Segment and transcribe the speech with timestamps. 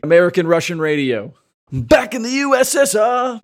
[0.00, 1.34] American Russian radio.
[1.72, 3.40] Back in the USSR.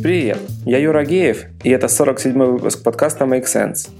[0.00, 3.90] Привет, я Юра Геев, и это 47-й выпуск подкаста Make Sense.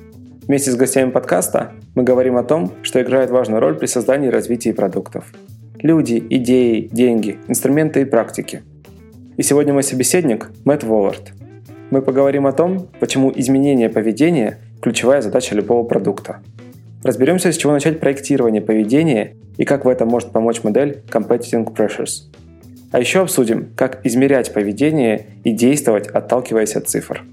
[0.47, 4.31] Вместе с гостями подкаста мы говорим о том, что играет важную роль при создании и
[4.31, 5.25] развитии продуктов.
[5.83, 8.63] Люди, идеи, деньги, инструменты и практики.
[9.37, 11.33] И сегодня мой собеседник Мэтт Воллард.
[11.91, 16.41] Мы поговорим о том, почему изменение поведения– ключевая задача любого продукта.
[17.03, 22.31] Разберемся, с чего начать проектирование поведения и как в этом может помочь модель Competing Pressures–
[22.93, 27.25] а еще обсудим, как измерять поведение и действовать, отталкиваясь от цифр.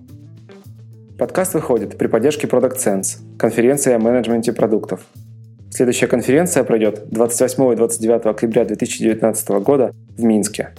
[1.18, 5.06] Подкаст выходит при поддержке Product Sense, конференции о менеджменте продуктов.
[5.70, 10.70] Следующая конференция пройдет 28 и 29 октября 2019 года в Минске.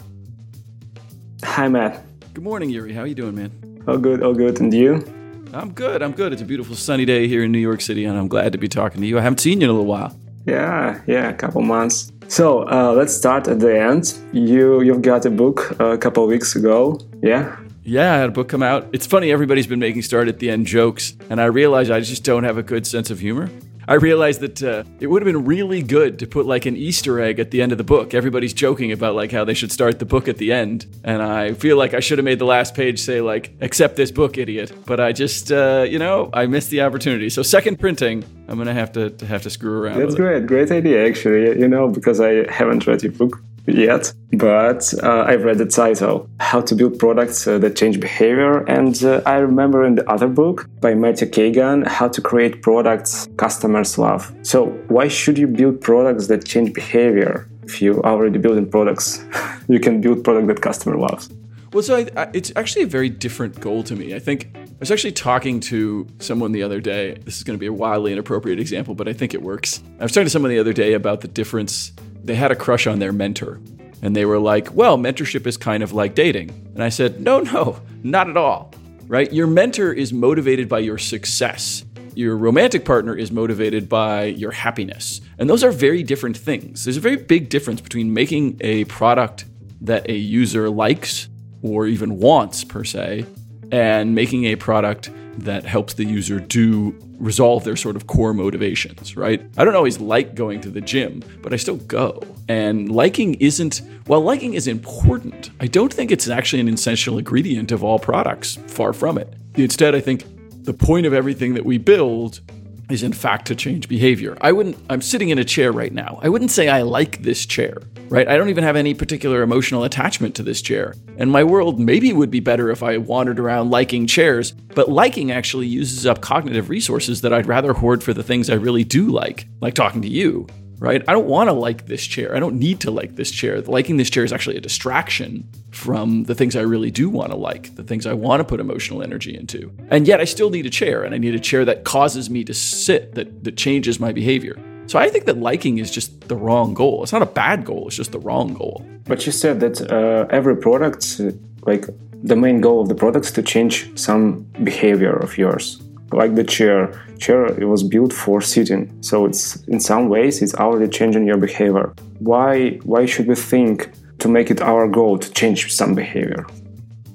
[1.56, 1.94] Hi, Matt.
[2.34, 2.92] Good morning, Yuri.
[2.92, 3.84] How are you doing, man?
[3.86, 4.58] All good, all good.
[4.60, 5.04] And you?
[5.52, 6.02] I'm good.
[6.02, 6.32] I'm good.
[6.32, 8.66] It's a beautiful sunny day here in New York City, and I'm glad to be
[8.66, 9.18] talking to you.
[9.18, 10.18] I haven't seen you in a little while.
[10.44, 12.10] Yeah, yeah, a couple months.
[12.26, 14.18] So uh, let's start at the end.
[14.32, 17.56] You you've got a book a couple weeks ago, yeah?
[17.84, 18.88] Yeah, I had a book come out.
[18.92, 22.24] It's funny, everybody's been making start at the end jokes, and I realize I just
[22.24, 23.50] don't have a good sense of humor.
[23.86, 27.20] I realized that uh, it would have been really good to put like an Easter
[27.20, 28.14] egg at the end of the book.
[28.14, 31.52] Everybody's joking about like how they should start the book at the end, and I
[31.52, 34.72] feel like I should have made the last page say like "Accept this book, idiot."
[34.86, 37.28] But I just, uh, you know, I missed the opportunity.
[37.28, 40.00] So second printing, I'm gonna have to, to have to screw around.
[40.00, 41.60] That's great, great idea actually.
[41.60, 46.28] You know, because I haven't read your book yet, but uh, I've read the title,
[46.40, 48.58] How to Build Products uh, That Change Behavior.
[48.64, 53.28] And uh, I remember in the other book by Matthew Cagan, How to Create Products
[53.36, 54.34] Customers Love.
[54.42, 57.48] So, why should you build products that change behavior?
[57.64, 59.24] If you are already building products,
[59.68, 61.30] you can build product that customer loves.
[61.72, 64.14] Well, so I, I, it's actually a very different goal to me.
[64.14, 67.14] I think I was actually talking to someone the other day.
[67.24, 69.82] This is going to be a wildly inappropriate example, but I think it works.
[69.98, 71.92] I was talking to someone the other day about the difference
[72.24, 73.60] they had a crush on their mentor.
[74.02, 76.50] And they were like, well, mentorship is kind of like dating.
[76.74, 78.72] And I said, no, no, not at all.
[79.06, 79.32] Right?
[79.32, 81.84] Your mentor is motivated by your success.
[82.14, 85.20] Your romantic partner is motivated by your happiness.
[85.38, 86.84] And those are very different things.
[86.84, 89.46] There's a very big difference between making a product
[89.80, 91.28] that a user likes
[91.62, 93.26] or even wants, per se,
[93.72, 99.16] and making a product that helps the user do resolve their sort of core motivations,
[99.16, 99.42] right?
[99.56, 102.22] I don't always like going to the gym, but I still go.
[102.48, 107.72] And liking isn't, while liking is important, I don't think it's actually an essential ingredient
[107.72, 108.56] of all products.
[108.66, 109.32] Far from it.
[109.54, 110.24] Instead, I think
[110.64, 112.40] the point of everything that we build
[112.90, 114.36] is in fact to change behavior.
[114.40, 116.18] I wouldn't I'm sitting in a chair right now.
[116.22, 117.78] I wouldn't say I like this chair,
[118.08, 118.28] right?
[118.28, 120.94] I don't even have any particular emotional attachment to this chair.
[121.16, 125.30] And my world maybe would be better if I wandered around liking chairs, but liking
[125.30, 129.08] actually uses up cognitive resources that I'd rather hoard for the things I really do
[129.08, 130.46] like, like talking to you
[130.78, 131.02] right?
[131.06, 132.34] I don't want to like this chair.
[132.34, 133.60] I don't need to like this chair.
[133.60, 137.36] Liking this chair is actually a distraction from the things I really do want to
[137.36, 139.72] like, the things I want to put emotional energy into.
[139.90, 142.44] And yet I still need a chair, and I need a chair that causes me
[142.44, 144.56] to sit, that, that changes my behavior.
[144.86, 147.02] So I think that liking is just the wrong goal.
[147.02, 148.84] It's not a bad goal, it's just the wrong goal.
[149.06, 151.20] But you said that uh, every product,
[151.62, 155.80] like the main goal of the product is to change some behavior of yours
[156.14, 158.90] like the chair chair it was built for sitting.
[159.02, 161.94] So it's in some ways it's already changing your behavior.
[162.18, 166.46] Why why should we think to make it our goal to change some behavior?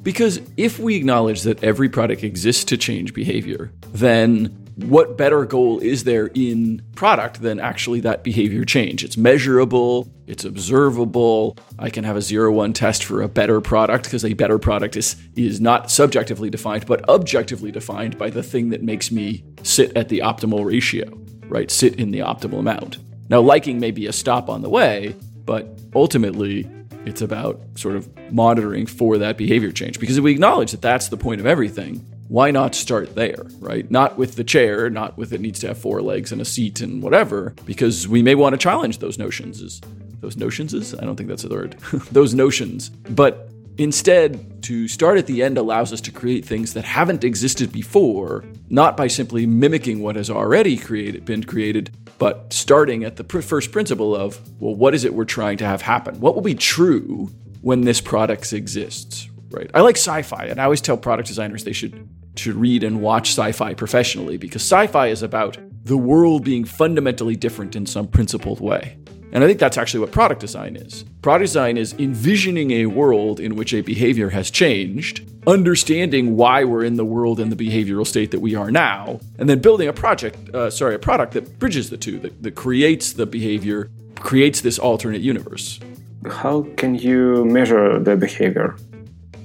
[0.03, 5.79] Because if we acknowledge that every product exists to change behavior then what better goal
[5.79, 9.03] is there in product than actually that behavior change?
[9.03, 11.57] It's measurable, it's observable.
[11.77, 14.95] I can have a zero one test for a better product because a better product
[14.95, 19.95] is is not subjectively defined, but objectively defined by the thing that makes me sit
[19.97, 21.05] at the optimal ratio,
[21.47, 21.69] right?
[21.69, 22.99] Sit in the optimal amount.
[23.29, 25.15] Now, liking may be a stop on the way,
[25.45, 26.69] but ultimately,
[27.05, 31.09] it's about sort of monitoring for that behavior change because if we acknowledge that that's
[31.09, 33.89] the point of everything, why not start there, right?
[33.89, 36.79] Not with the chair, not with it needs to have four legs and a seat
[36.79, 39.61] and whatever, because we may want to challenge those notions.
[39.61, 39.81] Is
[40.21, 40.93] those notions is?
[40.93, 41.73] I don't think that's a word.
[42.11, 42.89] those notions.
[42.89, 43.49] But
[43.79, 48.45] instead, to start at the end allows us to create things that haven't existed before,
[48.69, 51.89] not by simply mimicking what has already created, been created,
[52.19, 55.65] but starting at the pr- first principle of, well, what is it we're trying to
[55.65, 56.19] have happen?
[56.19, 59.71] What will be true when this product exists, right?
[59.73, 62.07] I like sci-fi, and I always tell product designers they should
[62.39, 67.75] should read and watch sci-fi professionally because sci-fi is about the world being fundamentally different
[67.75, 68.97] in some principled way.
[69.31, 71.03] And I think that's actually what product design is.
[71.21, 76.83] Product design is envisioning a world in which a behavior has changed understanding why we're
[76.83, 79.93] in the world and the behavioral state that we are now, and then building a
[79.93, 84.61] project, uh, sorry, a product that bridges the two, that, that creates the behavior, creates
[84.61, 85.79] this alternate universe.
[86.27, 88.75] How can you measure the behavior?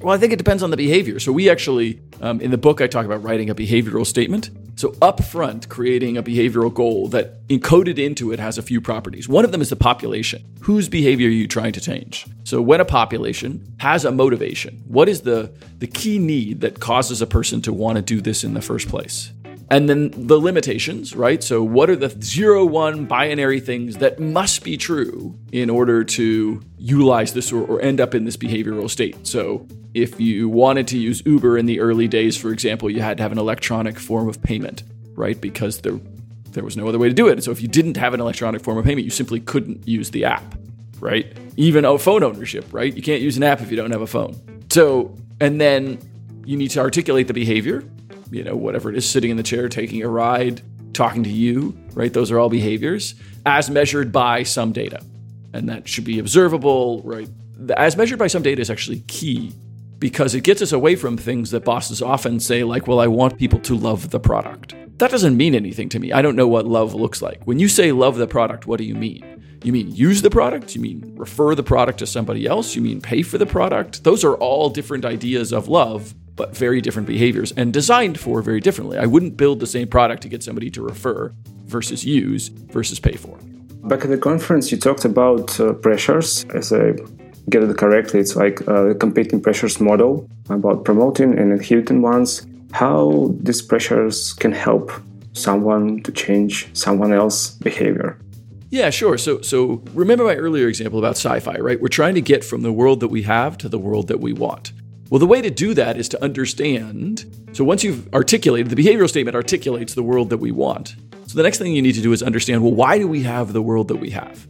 [0.04, 1.18] Well, I think it depends on the behavior.
[1.18, 4.50] So we actually, um, in the book, I talk about writing a behavioral statement.
[4.76, 9.30] So upfront, creating a behavioral goal that encoded into it has a few properties.
[9.30, 10.44] One of them is the population.
[10.60, 12.26] Whose behavior are you trying to change?
[12.44, 17.22] So when a population has a motivation, what is the the key need that causes
[17.22, 19.32] a person to want to do this in the first place?
[19.74, 21.42] And then the limitations, right?
[21.42, 26.62] So, what are the zero one binary things that must be true in order to
[26.78, 29.26] utilize this or, or, end up in this behavioral state?
[29.26, 33.16] So, if you wanted to use Uber in the early days, for example, you had
[33.16, 34.84] to have an electronic form of payment,
[35.16, 35.40] right?
[35.40, 35.98] Because there,
[36.52, 37.42] there was no other way to do it.
[37.42, 40.24] So, if you didn't have an electronic form of payment, you simply couldn't use the
[40.24, 40.54] app,
[41.00, 41.36] right?
[41.56, 42.94] Even a phone ownership, right?
[42.94, 44.40] You can't use an app if you don't have a phone.
[44.70, 45.98] So, and then
[46.46, 47.82] you need to articulate the behavior
[48.34, 50.60] you know, whatever it is, sitting in the chair, taking a ride,
[50.92, 52.12] talking to you, right?
[52.12, 53.14] Those are all behaviors
[53.46, 55.00] as measured by some data.
[55.52, 57.28] And that should be observable, right?
[57.76, 59.52] As measured by some data is actually key
[59.98, 63.38] because it gets us away from things that bosses often say, like, well, I want
[63.38, 64.74] people to love the product.
[64.98, 66.12] That doesn't mean anything to me.
[66.12, 67.44] I don't know what love looks like.
[67.44, 69.42] When you say love the product, what do you mean?
[69.62, 70.74] You mean use the product?
[70.74, 72.74] You mean refer the product to somebody else?
[72.74, 74.04] You mean pay for the product?
[74.04, 78.60] Those are all different ideas of love but very different behaviors and designed for very
[78.60, 78.98] differently.
[78.98, 81.32] I wouldn't build the same product to get somebody to refer
[81.66, 83.38] versus use versus pay for.
[83.84, 86.44] Back at the conference, you talked about uh, pressures.
[86.54, 86.94] As I
[87.50, 92.46] get it correctly, it's like a competing pressures model about promoting and inhibiting ones.
[92.72, 94.90] How these pressures can help
[95.34, 98.18] someone to change someone else's behavior.
[98.70, 99.18] Yeah, sure.
[99.18, 101.80] So so remember my earlier example about sci-fi, right?
[101.80, 104.32] We're trying to get from the world that we have to the world that we
[104.32, 104.72] want.
[105.14, 107.24] Well, the way to do that is to understand.
[107.52, 110.96] So once you've articulated, the behavioral statement articulates the world that we want.
[111.28, 113.52] So the next thing you need to do is understand well, why do we have
[113.52, 114.44] the world that we have?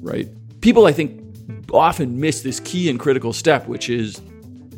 [0.00, 0.26] Right?
[0.62, 1.22] People, I think,
[1.70, 4.22] often miss this key and critical step, which is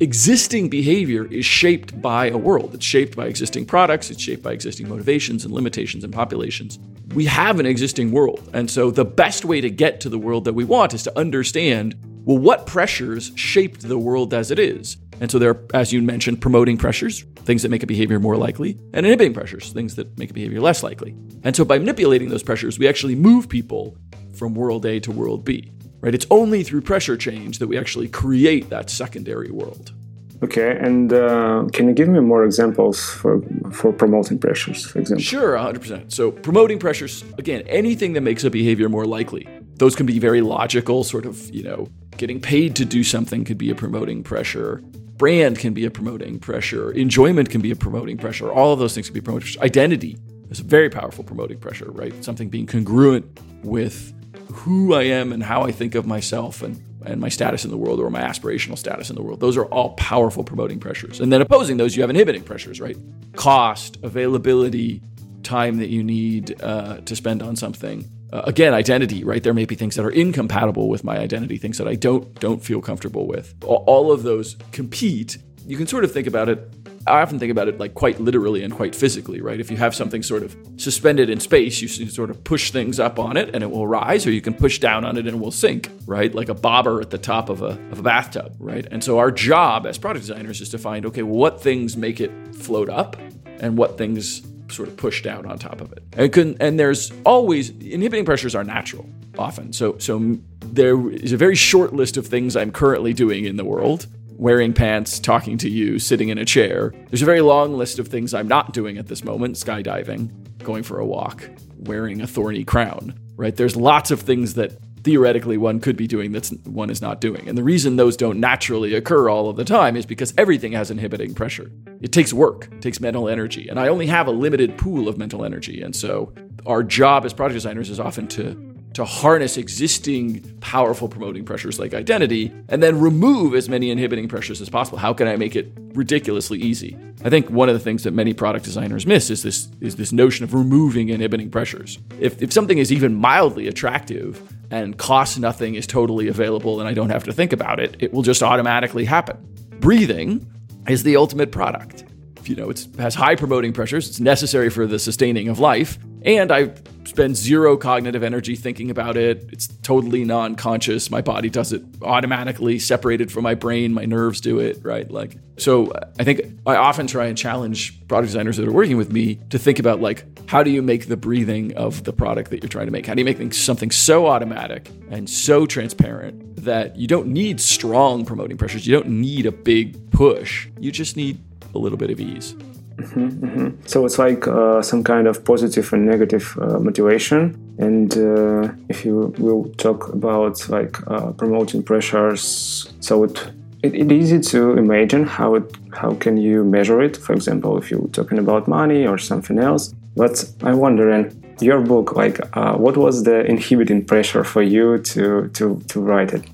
[0.01, 2.75] existing behavior is shaped by a world.
[2.75, 6.81] It's shaped by existing products, it's shaped by existing motivations and limitations and populations.
[7.15, 8.51] We have an existing world.
[8.55, 11.17] And so the best way to get to the world that we want is to
[11.17, 11.95] understand
[12.25, 14.99] well, what pressures shaped the world as it is?
[15.21, 18.37] And so there are, as you mentioned, promoting pressures, things that make a behavior more
[18.37, 21.15] likely, and inhibiting pressures, things that make a behavior less likely.
[21.43, 23.97] And so by manipulating those pressures, we actually move people
[24.35, 25.73] from world A to world B.
[26.01, 26.15] Right?
[26.15, 29.93] It's only through pressure change that we actually create that secondary world.
[30.41, 33.43] Okay, and uh, can you give me more examples for
[33.73, 35.25] for promoting pressures, for example?
[35.25, 36.13] Sure, 100%.
[36.13, 39.49] So promoting pressures, again, anything that makes a behavior more likely.
[39.79, 43.59] Those can be very logical, sort of, you know, getting paid to do something could
[43.59, 44.83] be a promoting pressure
[45.19, 48.95] brand can be a promoting pressure, enjoyment can be a promoting pressure, all of those
[48.95, 49.61] things can be promoting pressure.
[49.61, 50.17] Identity
[50.51, 52.25] is a very powerful promoting pressure, right?
[52.25, 54.15] Something being congruent with
[54.53, 57.77] who I am and how I think of myself and, and my status in the
[57.77, 59.41] world or my aspirational status in the world.
[59.41, 61.21] Those are all powerful promoting pressures.
[61.21, 62.97] And then opposing those, you have inhibiting pressures, right?
[63.35, 65.03] Cost, availability,
[65.43, 69.43] time that you need uh, to spend on something uh, again identity right?
[69.43, 72.63] There may be things that are incompatible with my identity things that i don't don't
[72.63, 73.55] feel comfortable with.
[73.65, 75.39] All of those compete.
[75.67, 76.73] You can sort of think about it
[77.09, 79.61] i often think about it like quite literally and quite physically right?
[79.61, 83.19] If you have something sort of suspended in space you sort of push things up
[83.19, 85.39] on it and it will rise or you can push down on it and it
[85.39, 86.35] will sink right?
[86.35, 88.87] Like a bobber at the top of a, of a bathtub right?
[88.91, 92.21] And so our job as product designers is to find okay well, what things make
[92.21, 93.17] it float up
[93.61, 96.03] and what things sort of push down on top of it.
[96.13, 99.09] And, can, and there's always inhibiting pressures are natural
[99.39, 99.73] often.
[99.73, 103.65] So so there is a very short list of things I'm currently doing in the
[103.65, 104.07] world.
[104.33, 106.95] Wearing pants, talking to you, sitting in a chair.
[107.11, 110.31] There's a very long list of things I'm not doing at this moment skydiving,
[110.63, 111.49] going for a walk,
[111.81, 113.57] wearing a thorny crown, right?
[113.57, 114.79] There's lots of things that
[115.09, 117.49] theoretically one could be doing that one is not doing.
[117.49, 120.91] And the reason those don't naturally occur all of the time is because everything has
[120.91, 121.71] inhibiting pressure.
[122.03, 123.71] It takes work, it takes mental energy.
[123.71, 125.81] And I only have a limited pool of mental energy.
[125.81, 126.35] And so
[126.67, 128.68] our job as product designers is often to
[128.99, 134.61] to harness existing powerful promoting pressures like identity and then remove as many inhibiting pressures
[134.61, 134.99] as possible.
[134.99, 136.99] How can I make it ridiculously easy?
[137.25, 140.11] I think one of the things that many product designers miss is this is this
[140.11, 142.01] notion of removing inhibiting pressures.
[142.19, 146.93] If if something is even mildly attractive and costs nothing is totally available and I
[146.93, 149.37] don't have to think about it, it will just automatically happen.
[149.79, 150.45] Breathing
[150.89, 152.05] is the ultimate product.
[152.49, 156.51] You know, it has high promoting pressures, it's necessary for the sustaining of life, and
[156.51, 156.73] I
[157.09, 159.49] spend zero cognitive energy thinking about it.
[159.51, 161.11] It's totally non conscious.
[161.11, 163.95] My body does it automatically, separated from my brain.
[163.95, 165.11] My nerves do it, right?
[165.11, 169.13] Like, so I think I often try and challenge product designers that are working with
[169.13, 172.63] me to think about, like, how do you make the breathing of the product that
[172.63, 173.07] you're trying to make?
[173.07, 178.25] How do you make something so automatic and so transparent that you don't need strong
[178.25, 178.87] promoting pressures?
[178.87, 180.69] You don't need a big push.
[180.79, 181.39] You just need
[181.75, 182.55] a little bit of ease.
[182.99, 183.87] Mm-hmm, mm-hmm.
[183.87, 187.55] So it's like uh, some kind of positive and negative uh, motivation.
[187.79, 194.11] And uh, if you will talk about like uh, promoting pressures, so it, it it
[194.11, 197.17] easy to imagine how it how can you measure it.
[197.17, 199.95] For example, if you're talking about money or something else.
[200.17, 205.49] But I'm wondering, your book, like, uh, what was the inhibiting pressure for you to
[205.55, 206.45] to to write it?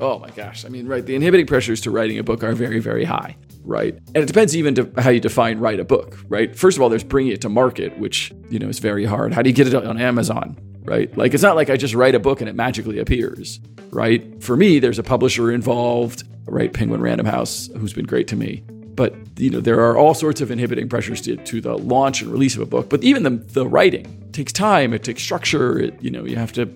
[0.00, 0.64] Oh my gosh!
[0.64, 3.94] I mean, right, the inhibiting pressures to writing a book are very very high right?
[4.14, 6.54] And it depends even to how you define write a book, right?
[6.56, 9.32] First of all, there's bringing it to market, which, you know, is very hard.
[9.32, 11.14] How do you get it on Amazon, right?
[11.16, 14.42] Like it's not like I just write a book and it magically appears, right?
[14.42, 16.72] For me, there's a publisher involved, right?
[16.72, 18.62] Penguin Random House, who's been great to me.
[18.66, 22.30] But you know, there are all sorts of inhibiting pressures to, to the launch and
[22.30, 22.90] release of a book.
[22.90, 26.52] But even the, the writing takes time, it takes structure, it, you know, you have
[26.54, 26.66] to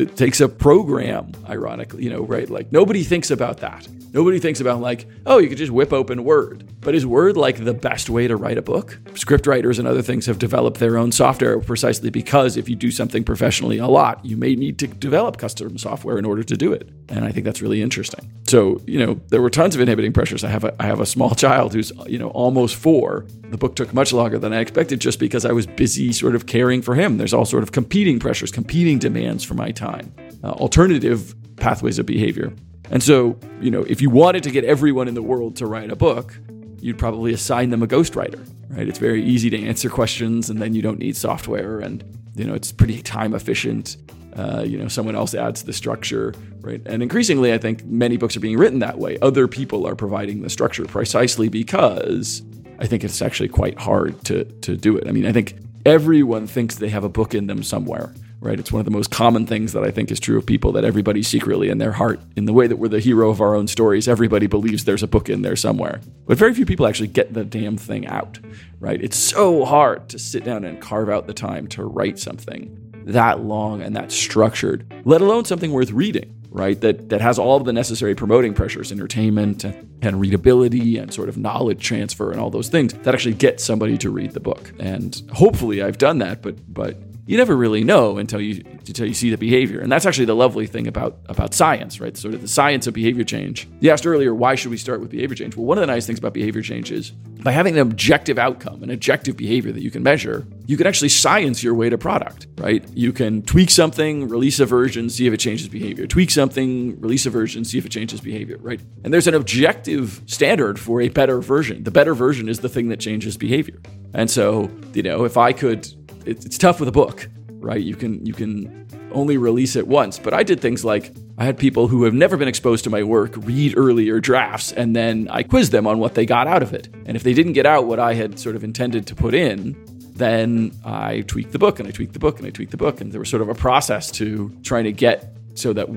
[0.00, 2.48] it takes a program, ironically, you know, right?
[2.48, 3.86] Like nobody thinks about that.
[4.12, 6.66] Nobody thinks about like, oh, you could just whip open Word.
[6.80, 8.98] But is Word like the best way to write a book?
[9.14, 12.90] Script writers and other things have developed their own software precisely because if you do
[12.90, 16.72] something professionally a lot, you may need to develop custom software in order to do
[16.72, 16.99] it.
[17.10, 18.30] And I think that's really interesting.
[18.46, 20.44] So, you know, there were tons of inhibiting pressures.
[20.44, 23.26] I have a, I have a small child who's, you know, almost four.
[23.50, 26.46] The book took much longer than I expected just because I was busy sort of
[26.46, 27.18] caring for him.
[27.18, 30.14] There's all sort of competing pressures, competing demands for my time,
[30.44, 32.52] uh, alternative pathways of behavior.
[32.90, 35.90] And so, you know, if you wanted to get everyone in the world to write
[35.90, 36.38] a book,
[36.80, 38.88] you'd probably assign them a ghostwriter, right?
[38.88, 42.54] It's very easy to answer questions and then you don't need software and, you know,
[42.54, 43.96] it's pretty time efficient.
[44.34, 46.80] Uh, you know, someone else adds the structure, right?
[46.86, 49.18] And increasingly, I think many books are being written that way.
[49.18, 52.42] Other people are providing the structure precisely because
[52.78, 55.08] I think it's actually quite hard to, to do it.
[55.08, 58.58] I mean, I think everyone thinks they have a book in them somewhere right?
[58.58, 60.84] It's one of the most common things that I think is true of people that
[60.84, 63.68] everybody secretly in their heart, in the way that we're the hero of our own
[63.68, 66.00] stories, everybody believes there's a book in there somewhere.
[66.26, 68.38] But very few people actually get the damn thing out,
[68.80, 69.00] right?
[69.00, 73.40] It's so hard to sit down and carve out the time to write something that
[73.40, 76.36] long and that structured, let alone something worth reading.
[76.52, 81.14] Right, that that has all of the necessary promoting pressures, entertainment and, and readability and
[81.14, 84.40] sort of knowledge transfer and all those things that actually get somebody to read the
[84.40, 84.72] book.
[84.80, 86.42] And hopefully, I've done that.
[86.42, 86.96] But but
[87.26, 89.80] you never really know until you until you see the behavior.
[89.80, 92.16] And that's actually the lovely thing about about science, right?
[92.16, 93.68] Sort of the science of behavior change.
[93.80, 95.56] You asked earlier, why should we start with behavior change?
[95.56, 97.12] Well, one of the nice things about behavior change is
[97.42, 101.08] by having an objective outcome, an objective behavior that you can measure, you can actually
[101.08, 102.84] science your way to product, right?
[102.94, 106.06] You can tweak something, release a version, see if it changes behavior.
[106.06, 108.80] Tweak something, release a version, see if it changes behavior, right?
[109.04, 111.84] And there's an objective standard for a better version.
[111.84, 113.80] The better version is the thing that changes behavior.
[114.12, 115.88] And so, you know, if I could
[116.26, 117.80] it's tough with a book, right?
[117.80, 120.18] You can you can only release it once.
[120.18, 123.02] But I did things like I had people who have never been exposed to my
[123.02, 126.72] work read earlier drafts, and then I quizzed them on what they got out of
[126.72, 126.88] it.
[127.06, 129.76] And if they didn't get out what I had sort of intended to put in,
[130.14, 133.00] then I tweaked the book and I tweaked the book and I tweaked the book,
[133.00, 135.88] and there was sort of a process to trying to get so that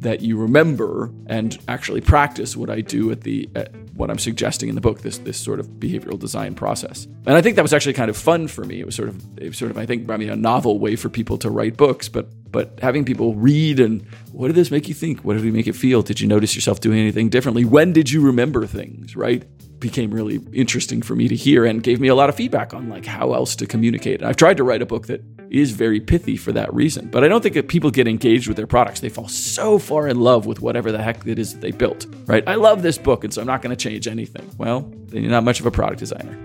[0.00, 4.68] that you remember and actually practice what I do at the at what I'm suggesting
[4.68, 7.06] in the book this this sort of behavioral design process.
[7.26, 8.80] And I think that was actually kind of fun for me.
[8.80, 11.08] It was sort of was sort of I think I mean a novel way for
[11.08, 14.94] people to write books, but but having people read and what did this make you
[14.94, 15.20] think?
[15.20, 16.02] What did it make it feel?
[16.02, 17.64] Did you notice yourself doing anything differently?
[17.64, 19.44] When did you remember things, right?
[19.78, 22.88] Became really interesting for me to hear and gave me a lot of feedback on
[22.88, 24.20] like how else to communicate.
[24.20, 27.08] And I've tried to write a book that is very pithy for that reason.
[27.08, 29.00] But I don't think that people get engaged with their products.
[29.00, 32.06] They fall so far in love with whatever the heck it is that they built,
[32.26, 32.44] right?
[32.46, 34.48] I love this book, and so I'm not going to change anything.
[34.58, 36.36] Well, then you're not much of a product designer.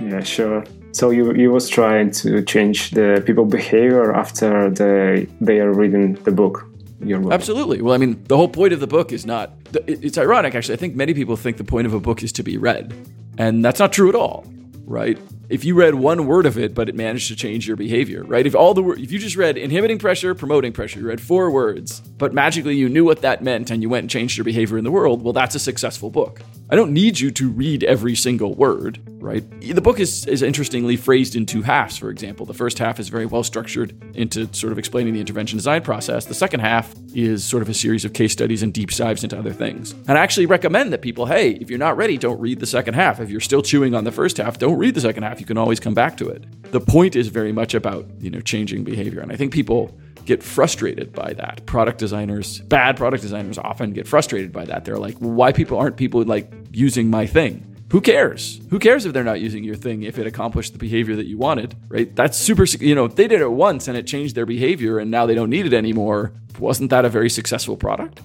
[0.00, 0.64] Yeah, sure.
[0.92, 6.14] So you you was trying to change the people behavior after they they are reading
[6.24, 6.64] the book.
[7.00, 7.32] Your book.
[7.32, 7.80] Absolutely.
[7.80, 9.52] Well, I mean, the whole point of the book is not.
[9.86, 10.74] It's ironic, actually.
[10.74, 12.92] I think many people think the point of a book is to be read,
[13.36, 14.44] and that's not true at all,
[14.84, 15.18] right?
[15.48, 18.46] If you read one word of it, but it managed to change your behavior, right?
[18.46, 22.00] If all the if you just read inhibiting pressure, promoting pressure, you read four words,
[22.00, 24.84] but magically you knew what that meant and you went and changed your behavior in
[24.84, 26.40] the world, well, that's a successful book.
[26.70, 29.42] I don't need you to read every single word, right?
[29.60, 32.44] The book is, is interestingly phrased in two halves, for example.
[32.44, 36.26] The first half is very well structured into sort of explaining the intervention design process.
[36.26, 39.38] The second half is sort of a series of case studies and deep dives into
[39.38, 39.92] other things.
[39.92, 42.94] And I actually recommend that people, hey, if you're not ready, don't read the second
[42.94, 43.18] half.
[43.18, 45.37] If you're still chewing on the first half, don't read the second half.
[45.40, 46.44] You can always come back to it.
[46.70, 49.20] the point is very much about, you know, changing behavior.
[49.20, 51.64] And I think people get frustrated by that.
[51.64, 54.84] Product designers, bad product designers often get frustrated by that.
[54.84, 57.64] They're like, why people aren't people like using my thing?
[57.90, 58.60] Who cares?
[58.68, 61.38] Who cares if they're not using your thing if it accomplished the behavior that you
[61.38, 62.14] wanted, right?
[62.14, 65.24] That's super, you know, they did it once and it changed their behavior and now
[65.24, 66.34] they don't need it anymore.
[66.58, 68.20] Wasn't that a very successful product?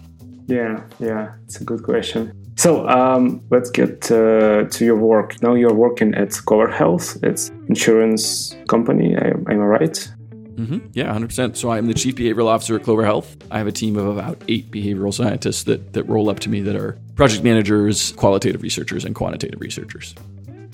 [0.48, 2.34] Yeah, yeah, it's a good question.
[2.56, 5.42] So um, let's get uh, to your work.
[5.42, 7.18] Now you're working at Clover Health.
[7.24, 9.16] It's insurance company.
[9.16, 10.12] Am I right?
[10.56, 10.88] Mm-hmm.
[10.94, 11.56] Yeah, 100%.
[11.58, 13.36] So I'm the chief behavioral officer at Clover Health.
[13.50, 16.62] I have a team of about eight behavioral scientists that, that roll up to me
[16.62, 20.14] that are project managers, qualitative researchers, and quantitative researchers.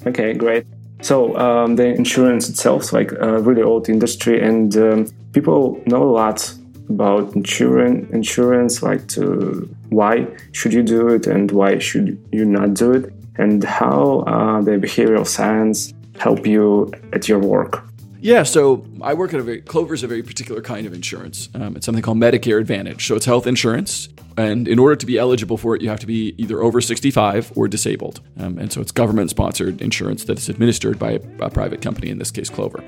[0.06, 0.66] Okay, great.
[1.02, 6.04] So um, the insurance itself is like a really old industry, and um, people know
[6.04, 6.54] a lot
[6.90, 8.10] about insurance.
[8.12, 13.14] Insurance, like to why should you do it and why should you not do it,
[13.38, 17.86] and how uh, the behavioral science help you at your work.
[18.22, 21.48] Yeah, so I work at a very Clover is a very particular kind of insurance.
[21.54, 23.08] Um, it's something called Medicare Advantage.
[23.08, 26.08] So it's health insurance, and in order to be eligible for it, you have to
[26.08, 28.20] be either over 65 or disabled.
[28.38, 32.20] Um, and so it's government-sponsored insurance that is administered by a, a private company, in
[32.20, 32.84] this case, Clover.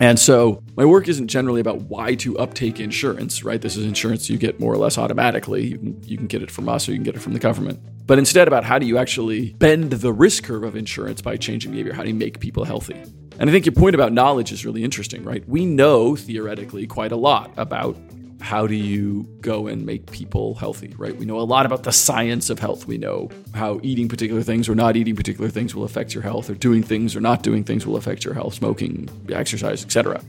[0.00, 3.60] And so my work isn't generally about why to uptake insurance, right?
[3.60, 5.66] This is insurance you get more or less automatically.
[5.66, 7.38] You can, you can get it from us or you can get it from the
[7.38, 7.80] government.
[8.06, 11.70] But instead about how do you actually bend the risk curve of insurance by changing
[11.70, 11.94] behavior?
[11.94, 13.00] How do you make people healthy?
[13.38, 15.46] And I think your point about knowledge is really interesting, right?
[15.48, 17.96] We know theoretically quite a lot about
[18.44, 21.16] how do you go and make people healthy, right?
[21.16, 22.86] We know a lot about the science of health.
[22.86, 26.50] We know how eating particular things or not eating particular things will affect your health,
[26.50, 30.20] or doing things or not doing things will affect your health, smoking, exercise, etc.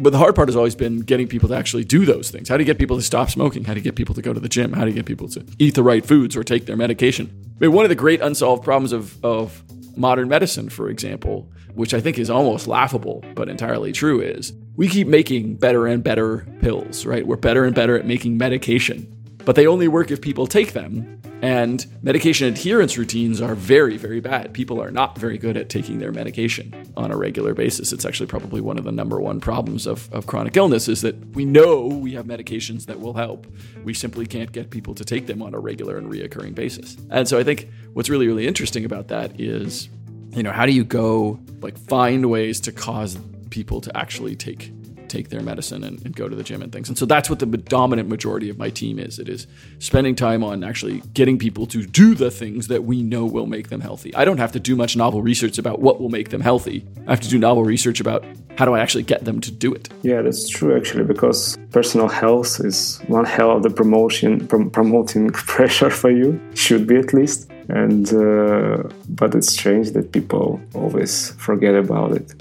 [0.00, 2.48] But the hard part has always been getting people to actually do those things.
[2.48, 3.64] How do you get people to stop smoking?
[3.64, 4.72] How do you get people to go to the gym?
[4.72, 7.30] How do you get people to eat the right foods or take their medication?
[7.60, 9.62] I mean, one of the great unsolved problems of, of
[9.94, 14.88] modern medicine, for example, which I think is almost laughable, but entirely true, is we
[14.88, 17.26] keep making better and better pills, right?
[17.26, 19.06] We're better and better at making medication,
[19.44, 21.18] but they only work if people take them.
[21.42, 24.52] And medication adherence routines are very, very bad.
[24.52, 27.92] People are not very good at taking their medication on a regular basis.
[27.92, 31.16] It's actually probably one of the number one problems of, of chronic illness is that
[31.34, 33.48] we know we have medications that will help.
[33.82, 36.96] We simply can't get people to take them on a regular and reoccurring basis.
[37.10, 39.88] And so I think what's really, really interesting about that is
[40.34, 43.18] you know, how do you go like find ways to cause
[43.52, 44.72] people to actually take
[45.12, 46.88] take their medicine and, and, go to the gym and things.
[46.88, 49.18] And so that's what the dominant majority of my team is.
[49.18, 49.46] It is
[49.78, 53.68] spending time on actually getting people to do the things that we know will make
[53.68, 54.14] them healthy.
[54.14, 56.86] I don't have to do much novel research about what will make them healthy.
[57.06, 58.24] I have to do novel research about
[58.56, 59.90] how do I actually get them to do it.
[60.02, 65.30] Yeah, that's true actually, because personal health is one hell of the promotion, prom- promoting
[65.56, 71.30] pressure for you, should be at least and uh, but it's strange that people always
[71.32, 72.34] forget about it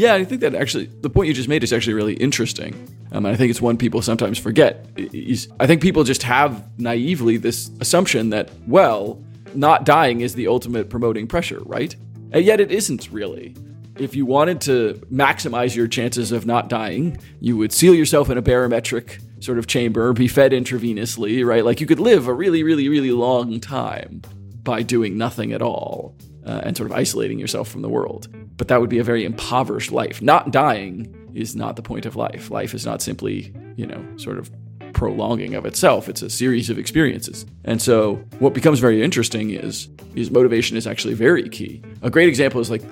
[0.00, 2.72] yeah i think that actually the point you just made is actually really interesting.
[3.12, 4.86] Um, and i think it's one people sometimes forget.
[5.58, 9.22] I think people just have naively this assumption that well
[9.54, 11.94] not dying is the ultimate promoting pressure right?
[12.32, 13.56] And yet it isn't really.
[13.96, 18.38] If you wanted to maximize your chances of not dying you would seal yourself in
[18.38, 21.64] a barometric sort of chamber be fed intravenously right?
[21.64, 24.22] Like you could live a really really really long time
[24.62, 26.14] by doing nothing at all
[26.46, 28.28] uh, and sort of isolating yourself from the world.
[28.56, 30.20] But that would be a very impoverished life.
[30.22, 32.50] Not dying is not the point of life.
[32.50, 34.50] Life is not simply, you know, sort of
[34.92, 36.08] prolonging of itself.
[36.08, 37.46] It's a series of experiences.
[37.64, 41.80] And so what becomes very interesting is is motivation is actually very key.
[42.02, 42.82] A great example is like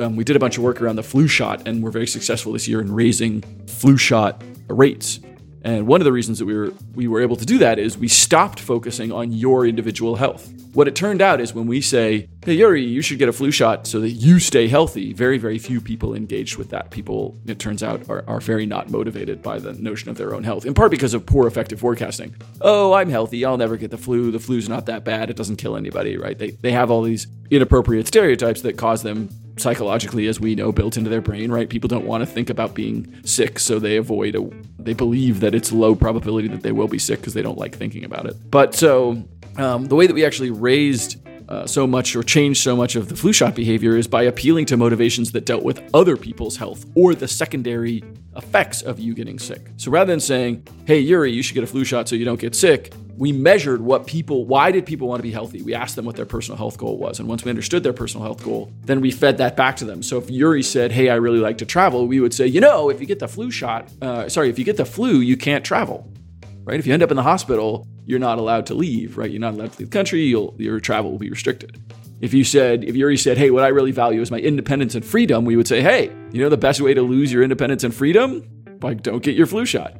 [0.00, 2.52] um, we did a bunch of work around the flu shot and we're very successful
[2.52, 5.20] this year in raising flu shot rates.
[5.62, 7.98] And one of the reasons that we were we were able to do that is
[7.98, 10.50] we stopped focusing on your individual health.
[10.78, 13.50] What it turned out is when we say, "Hey Yuri, you should get a flu
[13.50, 16.92] shot so that you stay healthy," very very few people engaged with that.
[16.92, 20.44] People, it turns out, are, are very not motivated by the notion of their own
[20.44, 22.36] health, in part because of poor affective forecasting.
[22.60, 23.44] Oh, I'm healthy.
[23.44, 24.30] I'll never get the flu.
[24.30, 25.30] The flu's not that bad.
[25.30, 26.38] It doesn't kill anybody, right?
[26.38, 30.96] They they have all these inappropriate stereotypes that cause them psychologically as we know built
[30.96, 34.36] into their brain right people don't want to think about being sick so they avoid
[34.36, 37.58] a they believe that it's low probability that they will be sick because they don't
[37.58, 39.20] like thinking about it but so
[39.58, 41.16] um, the way that we actually raised
[41.48, 44.66] uh, so much or changed so much of the flu shot behavior is by appealing
[44.66, 48.04] to motivations that dealt with other people's health or the secondary
[48.36, 49.68] effects of you getting sick.
[49.76, 52.40] So rather than saying, hey, Yuri, you should get a flu shot so you don't
[52.40, 55.60] get sick, we measured what people, why did people want to be healthy?
[55.62, 57.18] We asked them what their personal health goal was.
[57.18, 60.04] And once we understood their personal health goal, then we fed that back to them.
[60.04, 62.90] So if Yuri said, hey, I really like to travel, we would say, you know,
[62.90, 65.64] if you get the flu shot, uh, sorry, if you get the flu, you can't
[65.64, 66.08] travel,
[66.68, 66.78] right?
[66.78, 69.30] If you end up in the hospital, you're not allowed to leave, right?
[69.30, 71.80] You're not allowed to leave the country, your travel will be restricted.
[72.20, 74.94] If you said, if you already said, hey, what I really value is my independence
[74.94, 77.84] and freedom, we would say, hey, you know the best way to lose your independence
[77.84, 78.46] and freedom?
[78.82, 79.94] Like, don't get your flu shot.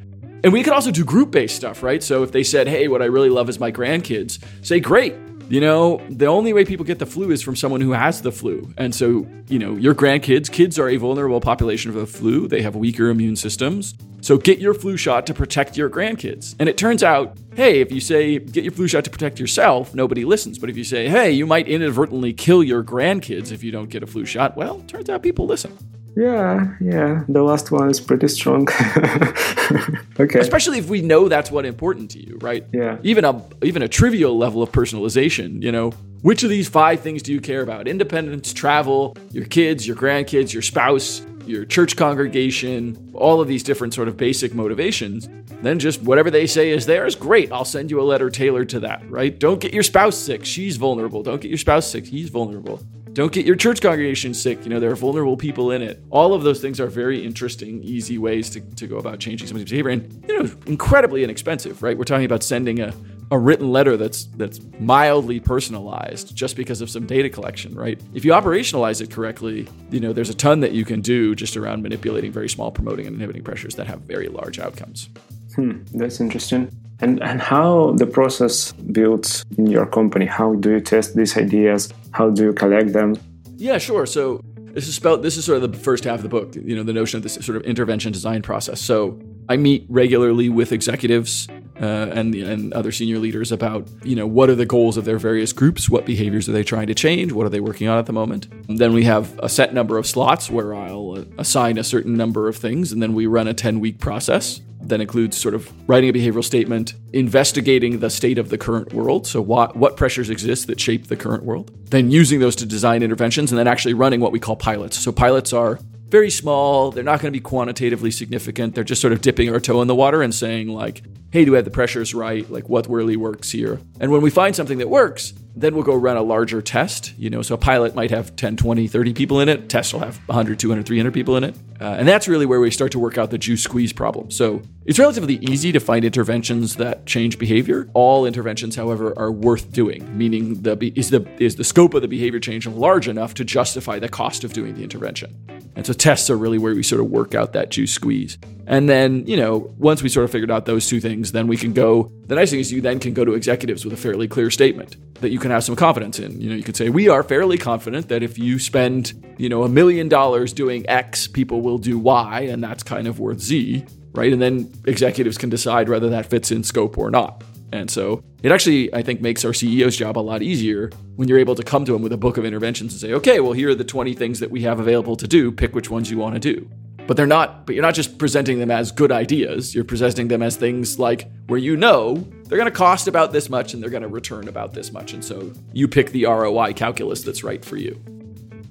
[0.45, 2.03] And we could also do group based stuff, right?
[2.03, 5.15] So if they said, hey, what I really love is my grandkids, say, great,
[5.49, 8.33] you know, the only way people get the flu is from someone who has the
[8.33, 8.73] flu.
[8.77, 12.49] And so, you know, your grandkids, kids are a vulnerable population for the flu.
[12.49, 13.95] They have weaker immune systems.
[14.21, 16.55] So get your flu shot to protect your grandkids.
[16.59, 19.95] And it turns out, hey, if you say get your flu shot to protect yourself,
[19.95, 20.59] nobody listens.
[20.59, 24.03] But if you say, hey, you might inadvertently kill your grandkids if you don't get
[24.03, 25.77] a flu shot, well, turns out people listen.
[26.19, 27.23] Yeah, yeah.
[27.29, 28.67] The last one is pretty strong.
[30.19, 30.41] okay.
[30.41, 32.67] Especially if we know that's what important to you, right?
[32.73, 32.99] Yeah.
[33.05, 35.91] Even a even a trivial level of personalization, you know,
[36.23, 37.87] which of these five things do you care about?
[37.87, 43.95] Independence, travel, your kids, your grandkids, your spouse, your church congregation, all of these different
[43.95, 45.29] sort of basic motivations.
[45.63, 47.53] Then just whatever they say is theirs, great.
[47.53, 49.37] I'll send you a letter tailored to that, right?
[49.37, 50.45] Don't get your spouse sick.
[50.45, 51.23] She's vulnerable.
[51.23, 52.07] Don't get your spouse sick.
[52.07, 52.81] He's vulnerable.
[53.19, 54.63] Don't get your church congregation sick.
[54.63, 56.01] You know, there are vulnerable people in it.
[56.09, 59.69] All of those things are very interesting, easy ways to, to go about changing somebody's
[59.69, 59.91] behavior.
[59.91, 61.99] And, you know, incredibly inexpensive, right?
[61.99, 62.95] We're talking about sending a,
[63.33, 68.01] a written letter that's that's mildly personalized just because of some data collection, right?
[68.15, 71.57] If you operationalize it correctly, you know, there's a ton that you can do just
[71.57, 75.09] around manipulating very small promoting and inhibiting pressures that have very large outcomes.
[75.57, 76.71] Hmm, that's interesting.
[77.01, 80.27] And, and how the process builds in your company?
[80.27, 81.93] How do you test these ideas?
[82.11, 83.17] How do you collect them?
[83.57, 84.05] Yeah, sure.
[84.07, 85.23] So this is spelled.
[85.23, 86.55] This is sort of the first half of the book.
[86.55, 88.81] You know, the notion of this sort of intervention design process.
[88.81, 91.49] So I meet regularly with executives
[91.81, 95.19] uh, and and other senior leaders about you know what are the goals of their
[95.19, 98.07] various groups, what behaviors are they trying to change, what are they working on at
[98.07, 98.49] the moment.
[98.69, 102.49] And then we have a set number of slots where I'll assign a certain number
[102.49, 106.09] of things, and then we run a ten week process that includes sort of writing
[106.09, 110.67] a behavioral statement, investigating the state of the current world, so what, what pressures exist
[110.69, 114.21] that shape the current world, then using those to design interventions, and then actually running
[114.21, 114.97] what we call pilots.
[114.99, 118.75] So pilots are very small, they're not going to be quantitatively significant.
[118.75, 121.53] They're just sort of dipping our toe in the water and saying, like, hey, do
[121.53, 122.51] we have the pressures right?
[122.51, 123.81] Like, what really works here?
[124.01, 127.13] And when we find something that works, then we'll go run a larger test.
[127.19, 129.69] You know, so a pilot might have 10, 20, 30 people in it.
[129.69, 131.57] Test will have 100, 200, 300 people in it.
[131.81, 134.31] Uh, and that's really where we start to work out the juice squeeze problem.
[134.31, 137.89] So it's relatively easy to find interventions that change behavior.
[137.95, 142.09] All interventions, however, are worth doing, meaning the is the is the scope of the
[142.09, 145.37] behavior change large enough to justify the cost of doing the intervention.
[145.77, 148.39] And so tests are really where we sort of work out that juice squeeze.
[148.69, 151.57] And then, you know, once we sort of figured out those two things, then we
[151.57, 152.13] can go.
[152.27, 154.97] The nice thing is you then can go to executives with a fairly clear statement
[155.23, 156.39] that you can have some confidence in.
[156.39, 159.65] You know, you could say, we are fairly confident that if you spend, you know,
[159.65, 163.87] a million dollars doing X, people will do Y, and that's kind of worth Z,
[164.13, 164.31] right?
[164.31, 167.43] And then executives can decide whether that fits in scope or not.
[167.73, 171.39] And so it actually, I think, makes our CEO's job a lot easier when you're
[171.39, 173.71] able to come to them with a book of interventions and say, okay, well, here
[173.71, 175.51] are the 20 things that we have available to do.
[175.51, 176.69] Pick which ones you want to do
[177.09, 179.75] but they're not but you're not just presenting them as good ideas.
[179.75, 183.49] You're presenting them as things like where you know they're going to cost about this
[183.49, 185.15] much and they're going to return about this much.
[185.15, 187.99] And so you pick the ROI calculus that's right for you.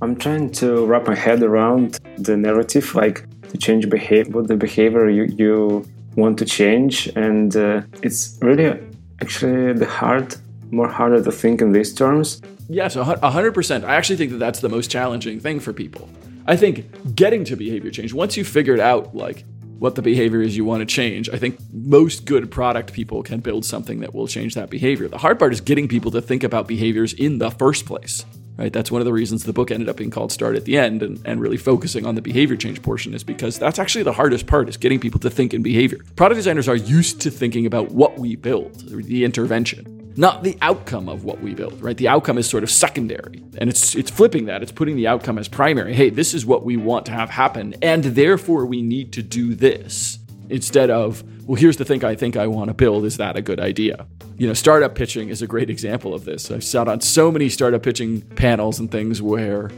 [0.04, 5.10] I'm trying to wrap my head around the narrative like to change behavior the behavior
[5.10, 7.08] you, you want to change.
[7.15, 8.80] And uh, it's really
[9.19, 10.36] actually the hard
[10.69, 12.41] more harder to think in these terms.
[12.69, 16.08] Yes, so 100% I actually think that that's the most challenging thing for people
[16.47, 19.43] I think getting to behavior change, once you've figured out like
[19.79, 23.41] what the behavior is you want to change, I think most good product people can
[23.41, 25.10] build something that will change that behavior.
[25.10, 28.25] The hard part is getting people to think about behaviors in the first place.
[28.55, 28.73] Right?
[28.73, 31.03] That's one of the reasons the book ended up being called Start at the End
[31.03, 34.47] and, and really focusing on the behavior change portion is because that's actually the hardest
[34.47, 35.99] part is getting people to think in behavior.
[36.15, 41.08] Product designers are used to thinking about what we build, the intervention not the outcome
[41.08, 41.95] of what we build, right?
[41.95, 43.43] The outcome is sort of secondary.
[43.58, 44.63] And it's it's flipping that.
[44.63, 45.93] It's putting the outcome as primary.
[45.93, 49.56] Hey, this is what we want to have happen, and therefore we need to do
[49.56, 50.19] this.
[50.49, 53.03] Instead of, well, here's the thing I think I want to build.
[53.06, 54.08] Is that a good idea?
[54.38, 56.49] You know, startup pitching is a great example of this.
[56.49, 59.71] I've sat on so many startup pitching panels and things where,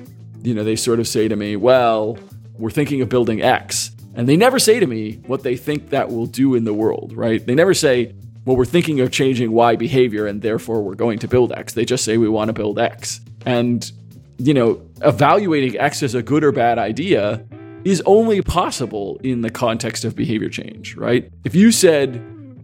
[0.44, 2.20] you know, they sort of say to me, well,
[2.54, 3.92] we're thinking of building X.
[4.14, 7.14] And they never say to me what they think that will do in the world,
[7.14, 7.44] right?
[7.44, 8.14] They never say,
[8.46, 11.74] well, we're thinking of changing Y behavior and therefore we're going to build X.
[11.74, 13.22] They just say we want to build X.
[13.46, 13.92] And,
[14.38, 17.46] you know, evaluating X as a good or bad idea
[17.84, 21.32] is only possible in the context of behavior change, right?
[21.44, 22.16] If you said,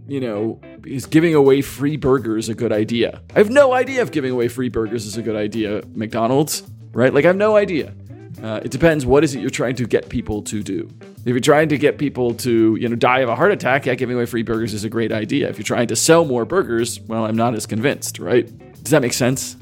[0.07, 3.21] you know, is giving away free burgers a good idea?
[3.33, 7.13] I have no idea if giving away free burgers is a good idea, McDonald's, right?
[7.13, 7.93] Like, I have no idea.
[8.41, 9.05] Uh, it depends.
[9.05, 10.89] What is it you're trying to get people to do?
[11.25, 13.95] If you're trying to get people to, you know, die of a heart attack, yeah,
[13.95, 15.49] giving away free burgers is a great idea.
[15.49, 18.45] If you're trying to sell more burgers, well, I'm not as convinced, right?
[18.83, 19.55] Does that make sense?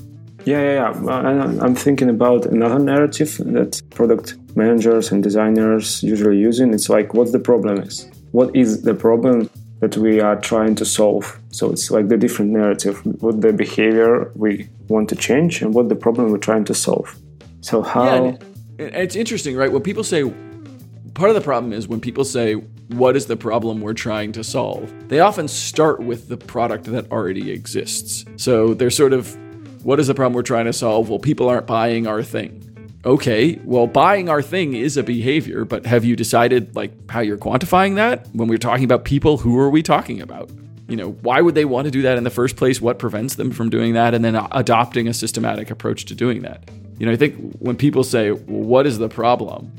[0.46, 1.64] Yeah, yeah, yeah.
[1.64, 6.74] I'm thinking about another narrative that product managers and designers usually using.
[6.74, 8.10] It's like, what the problem is?
[8.32, 11.40] What is the problem that we are trying to solve?
[11.52, 15.88] So it's like the different narrative, what the behavior we want to change and what
[15.88, 17.16] the problem we're trying to solve.
[17.62, 18.26] So how?
[18.26, 18.38] Yeah,
[18.78, 19.72] it's interesting, right?
[19.72, 20.24] When people say
[21.14, 22.54] part of the problem is when people say
[22.90, 27.12] what is the problem we're trying to solve, they often start with the product that
[27.12, 28.26] already exists.
[28.38, 29.38] So they're sort of
[29.86, 31.10] what is the problem we're trying to solve?
[31.10, 32.60] Well, people aren't buying our thing.
[33.06, 37.38] Okay, well, buying our thing is a behavior, but have you decided like how you're
[37.38, 38.28] quantifying that?
[38.32, 40.50] When we're talking about people, who are we talking about?
[40.88, 42.80] You know, why would they want to do that in the first place?
[42.80, 44.14] What prevents them from doing that?
[44.14, 46.70] And then adopting a systematic approach to doing that.
[46.98, 49.72] You know, I think when people say, well, what is the problem?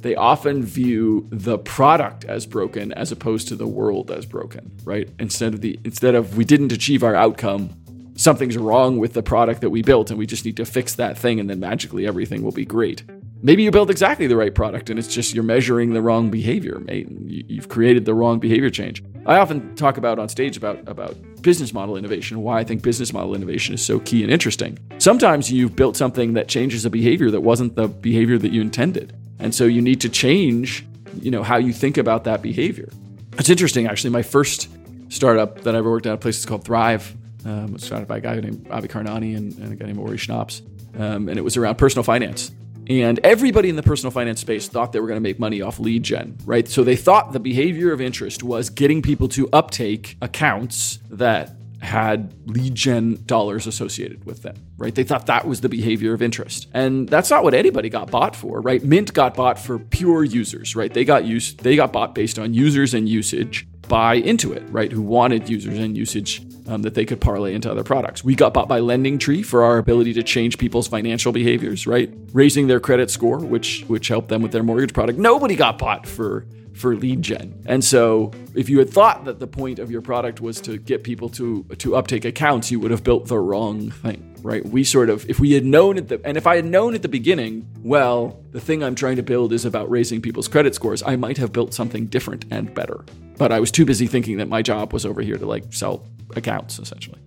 [0.00, 5.08] They often view the product as broken as opposed to the world as broken, right?
[5.18, 7.70] Instead of the instead of we didn't achieve our outcome,
[8.16, 11.18] something's wrong with the product that we built and we just need to fix that
[11.18, 13.02] thing and then magically everything will be great.
[13.42, 16.82] Maybe you built exactly the right product and it's just you're measuring the wrong behavior.
[16.88, 19.02] You've created the wrong behavior change.
[19.24, 23.12] I often talk about on stage about, about business model innovation, why I think business
[23.12, 24.78] model innovation is so key and interesting.
[24.98, 29.16] Sometimes you've built something that changes a behavior that wasn't the behavior that you intended.
[29.38, 30.84] And so you need to change,
[31.20, 32.90] you know, how you think about that behavior.
[33.38, 34.10] It's interesting, actually.
[34.10, 34.68] My first
[35.08, 37.16] startup that I ever worked at a place is called Thrive.
[37.46, 39.98] Um, it was founded by a guy named Avi Karnani and, and a guy named
[39.98, 40.60] Ori Schnaps.
[40.98, 42.52] Um, and it was around personal finance.
[42.88, 45.78] And everybody in the personal finance space thought they were going to make money off
[45.78, 46.66] lead gen, right?
[46.68, 52.34] So they thought the behavior of interest was getting people to uptake accounts that had
[52.46, 54.94] lead gen dollars associated with them, right?
[54.94, 56.68] They thought that was the behavior of interest.
[56.74, 58.82] And that's not what anybody got bought for, right?
[58.82, 60.92] Mint got bought for pure users, right?
[60.92, 64.90] They got used they got bought based on users and usage by Intuit, right?
[64.90, 68.22] Who wanted users and usage um, that they could parlay into other products.
[68.22, 72.10] We got bought by LendingTree for our ability to change people's financial behaviors, right?
[72.32, 75.18] Raising their credit score, which which helped them with their mortgage product.
[75.18, 77.60] Nobody got bought for for lead gen.
[77.66, 81.02] And so if you had thought that the point of your product was to get
[81.02, 84.64] people to to uptake accounts, you would have built the wrong thing, right?
[84.64, 87.02] We sort of if we had known at the and if I had known at
[87.02, 91.02] the beginning, well, the thing I'm trying to build is about raising people's credit scores,
[91.02, 93.04] I might have built something different and better.
[93.38, 96.06] But I was too busy thinking that my job was over here to like sell
[96.36, 97.18] accounts essentially.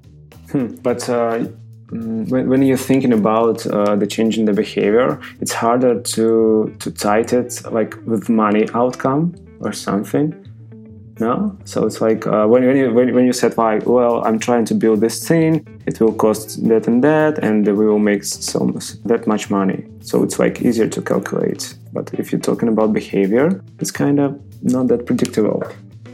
[0.52, 1.46] Hmm, but uh,
[1.90, 6.92] when, when you're thinking about uh, the change in the behavior, it's harder to to
[6.92, 10.43] tie it like with money outcome or something.
[11.20, 14.40] No, so it's like uh, when when you when, when you said like, well, I'm
[14.40, 18.24] trying to build this thing, it will cost that and that, and we will make
[18.24, 19.86] some that much money.
[20.02, 21.76] So it's like easier to calculate.
[21.92, 25.64] But if you're talking about behavior, it's kind of not that predictable.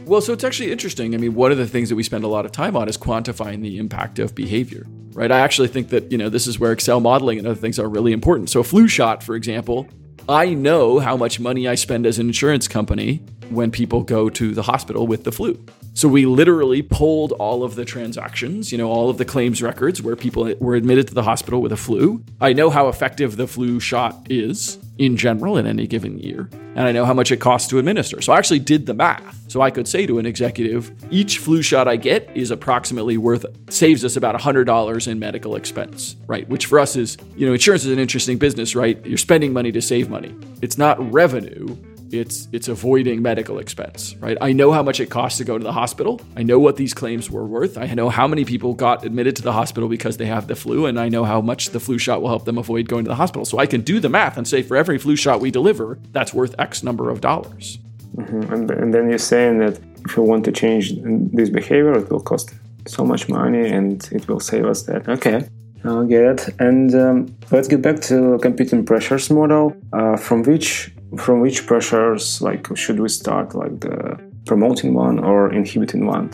[0.04, 1.14] Well, so it's actually interesting.
[1.14, 2.98] I mean, one of the things that we spend a lot of time on is
[2.98, 5.30] quantifying the impact of behavior, right?
[5.30, 7.88] I actually think that, you know, this is where Excel modeling and other things are
[7.88, 8.50] really important.
[8.50, 9.88] So, a flu shot, for example,
[10.28, 14.54] I know how much money I spend as an insurance company when people go to
[14.54, 15.58] the hospital with the flu.
[15.92, 20.00] So we literally pulled all of the transactions, you know, all of the claims records
[20.00, 22.22] where people were admitted to the hospital with a flu.
[22.40, 26.80] I know how effective the flu shot is in general in any given year, and
[26.80, 28.20] I know how much it costs to administer.
[28.20, 29.38] So I actually did the math.
[29.50, 33.44] So I could say to an executive, each flu shot I get is approximately worth
[33.68, 36.48] saves us about $100 in medical expense, right?
[36.48, 39.04] Which for us is, you know, insurance is an interesting business, right?
[39.04, 40.34] You're spending money to save money.
[40.62, 41.76] It's not revenue
[42.12, 44.36] it's it's avoiding medical expense, right?
[44.40, 46.20] I know how much it costs to go to the hospital.
[46.36, 47.78] I know what these claims were worth.
[47.78, 50.86] I know how many people got admitted to the hospital because they have the flu,
[50.86, 53.16] and I know how much the flu shot will help them avoid going to the
[53.16, 53.44] hospital.
[53.44, 56.34] So I can do the math and say for every flu shot we deliver, that's
[56.34, 57.78] worth X number of dollars.
[58.16, 58.52] Mm-hmm.
[58.52, 60.92] And, and then you're saying that if you want to change
[61.32, 62.52] this behavior, it will cost
[62.86, 65.08] so much money and it will save us that.
[65.08, 65.46] Okay.
[65.84, 66.54] I'll get it.
[66.58, 72.40] And um, let's get back to competing pressures model, uh, from which from which pressures
[72.40, 76.30] like should we start like the promoting one or inhibiting one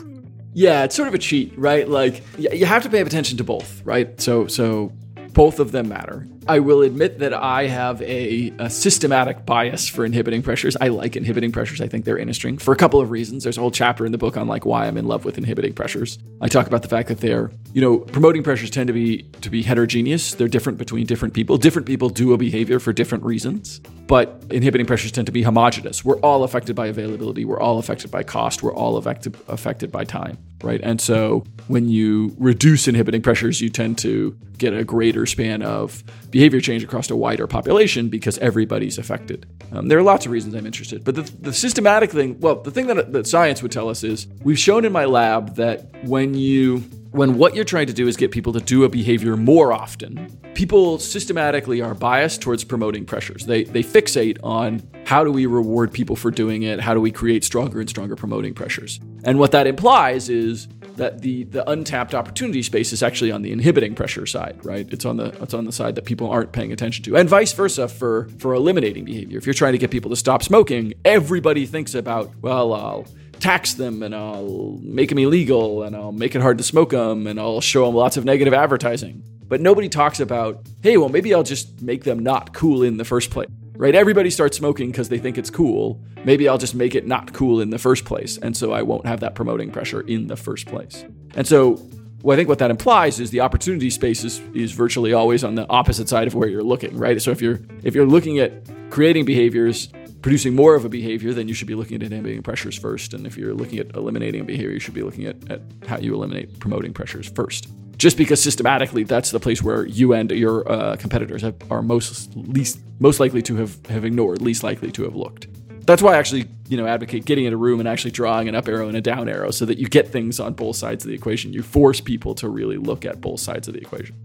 [0.53, 3.85] yeah it's sort of a cheat right like you have to pay attention to both
[3.85, 4.93] right so so
[5.33, 10.05] both of them matter I will admit that I have a, a, systematic bias for
[10.05, 10.77] inhibiting pressures.
[10.81, 11.81] I like inhibiting pressures.
[11.81, 13.43] I think they're interesting for a couple of reasons.
[13.43, 15.73] There's a whole chapter in the book on like why I'm in love with inhibiting
[15.73, 16.19] pressures.
[16.41, 19.51] I talk about the fact that they're, you know, promoting pressures tend to be to
[19.51, 20.33] be heterogeneous.
[20.33, 21.59] They're different between different people.
[21.59, 23.83] Different people do a behavior for different reasons.
[24.07, 26.03] But inhibiting pressures tend to be homogenous.
[26.03, 27.45] We're all affected by availability.
[27.45, 28.63] We're all affected by cost.
[28.63, 30.81] We're all affected affected by time, right?
[30.83, 36.03] And so when you reduce inhibiting pressures, you tend to get a greater span of
[36.31, 39.45] behavior change across a wider population because everybody's affected.
[39.73, 42.71] Um, there are lots of reasons I'm interested, but the, the systematic thing, well, the
[42.71, 46.33] thing that, that science would tell us is we've shown in my lab that when
[46.33, 49.73] you when what you're trying to do is get people to do a behavior more
[49.73, 53.47] often, people systematically are biased towards promoting pressures.
[53.47, 56.81] They they fixate on how do we reward people for doing it?
[56.81, 59.01] How do we create stronger and stronger promoting pressures?
[59.25, 63.53] And what that implies is that the the untapped opportunity space is actually on the
[63.53, 64.87] inhibiting pressure side, right?
[64.91, 67.17] It's on the it's on the side that people aren't paying attention to.
[67.17, 69.39] And vice versa for for eliminating behavior.
[69.39, 73.07] If you're trying to get people to stop smoking, everybody thinks about, well, I'll
[73.41, 77.27] tax them and I'll make them illegal and I'll make it hard to smoke them
[77.27, 79.23] and I'll show them lots of negative advertising.
[79.49, 83.05] But nobody talks about, hey, well, maybe I'll just make them not cool in the
[83.05, 83.49] first place.
[83.77, 83.95] Right?
[83.95, 86.01] Everybody starts smoking because they think it's cool.
[86.25, 88.39] Maybe I'll just make it not cool in the first place.
[88.39, 91.05] And so I won't have that promoting pressure in the first place.
[91.35, 91.79] And so
[92.23, 95.55] well, I think what that implies is the opportunity space is, is virtually always on
[95.55, 97.23] the opposite side of where you're looking, right?
[97.23, 98.53] So if you're if you're looking at
[98.91, 99.89] creating behaviors
[100.27, 103.15] producing more of a behavior, then you should be looking at inhibiting pressures first.
[103.15, 105.99] And if you're looking at eliminating a behavior, you should be looking at, at how
[105.99, 107.69] you eliminate promoting pressures first.
[107.97, 112.35] Just because systematically that's the place where you and your uh, competitors have, are most
[112.35, 115.47] least most likely to have, have ignored, least likely to have looked.
[115.87, 118.57] That's why I actually, you know, advocate getting in a room and actually drawing an
[118.57, 121.09] up arrow and a down arrow so that you get things on both sides of
[121.09, 121.53] the equation.
[121.53, 124.17] You force people to really look at both sides of the equation.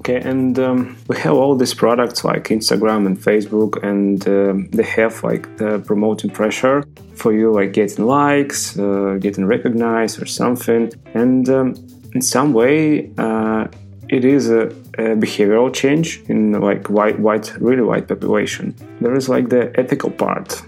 [0.00, 4.84] Okay, and um, we have all these products like Instagram and Facebook, and uh, they
[4.84, 6.84] have like the promoting pressure
[7.14, 10.92] for you, like getting likes, uh, getting recognized or something.
[11.14, 11.74] And um,
[12.14, 13.66] in some way, uh,
[14.08, 18.74] it is a, a, behavioral change in like white, white, really white population.
[19.00, 20.62] There is like the ethical part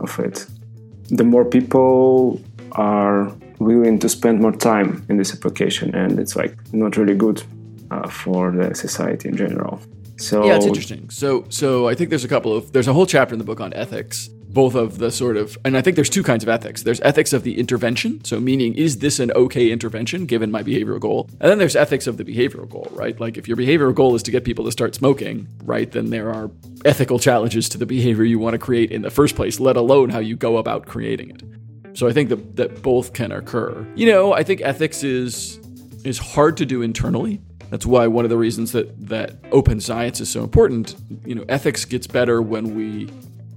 [0.00, 0.46] of it.
[1.08, 2.40] The more people
[2.72, 7.42] are willing to spend more time in this application, and it's like not really good
[7.90, 9.80] uh, for the society in general.
[10.18, 11.10] So yeah, it's interesting.
[11.10, 13.60] So so I think there's a couple of there's a whole chapter in the book
[13.60, 16.82] on ethics, both of the sort of and I think there's two kinds of ethics.
[16.82, 20.98] There's ethics of the intervention, so meaning is this an okay intervention given my behavioral
[20.98, 21.28] goal?
[21.40, 23.18] And then there's ethics of the behavioral goal, right?
[23.20, 25.90] Like if your behavioral goal is to get people to start smoking, right?
[25.90, 26.50] Then there are
[26.86, 30.08] ethical challenges to the behavior you want to create in the first place, let alone
[30.08, 31.42] how you go about creating it.
[31.98, 33.86] So I think that that both can occur.
[33.94, 35.60] You know, I think ethics is
[36.04, 40.20] is hard to do internally that's why one of the reasons that that open science
[40.20, 40.94] is so important.
[41.24, 43.10] You know, ethics gets better when we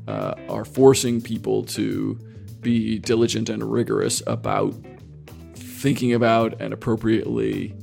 [0.08, 2.20] uh, are forcing people to
[2.62, 4.74] be diligent and rigorous about
[5.54, 7.76] thinking about and appropriately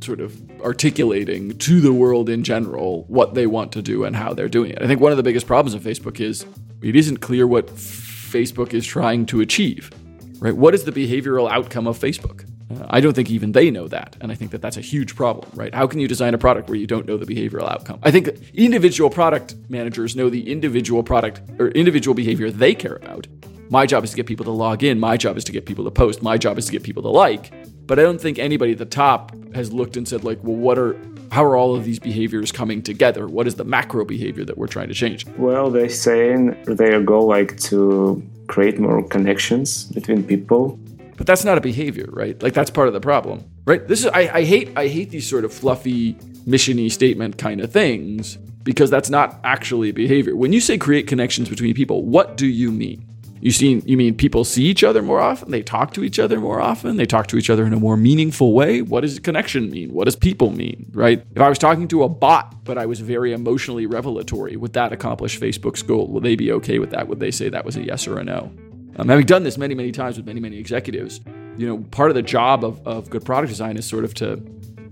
[0.00, 4.34] sort of articulating to the world in general what they want to do and how
[4.34, 4.82] they're doing it.
[4.82, 6.46] I think one of the biggest problems of Facebook is
[6.82, 9.90] it isn't clear what Facebook is trying to achieve.
[10.38, 10.54] Right?
[10.54, 12.46] What is the behavioral outcome of Facebook?
[12.88, 14.16] I don't think even they know that.
[14.20, 15.74] And I think that that's a huge problem, right?
[15.74, 17.98] How can you design a product where you don't know the behavioral outcome?
[18.02, 23.26] I think individual product managers know the individual product or individual behavior they care about.
[23.70, 25.00] My job is to get people to log in.
[25.00, 26.22] My job is to get people to post.
[26.22, 27.52] My job is to get people to like.
[27.86, 30.78] But I don't think anybody at the top has looked and said, like, well, what
[30.78, 30.96] are,
[31.30, 33.26] how are all of these behaviors coming together?
[33.26, 35.26] What is the macro behavior that we're trying to change?
[35.36, 40.78] Well, they're saying their goal, like, to create more connections between people
[41.16, 42.40] but that's not a behavior, right?
[42.42, 43.86] Like that's part of the problem, right?
[43.86, 46.14] This is I, I hate I hate these sort of fluffy
[46.46, 50.34] missiony statement kind of things because that's not actually behavior.
[50.34, 53.06] When you say create connections between people, what do you mean?
[53.44, 55.50] You see, you mean people see each other more often?
[55.50, 56.96] They talk to each other more often?
[56.96, 58.80] They talk to each other in a more meaningful way?
[58.80, 59.92] What does connection mean?
[59.92, 61.22] What does people mean, right?
[61.34, 64.94] If I was talking to a bot, but I was very emotionally revelatory, would that
[64.94, 66.06] accomplish Facebook's goal?
[66.08, 67.06] Would they be okay with that?
[67.08, 68.50] Would they say that was a yes or a no?
[68.96, 71.20] Um, having done this many, many times with many, many executives,
[71.56, 74.36] you know, part of the job of, of good product design is sort of to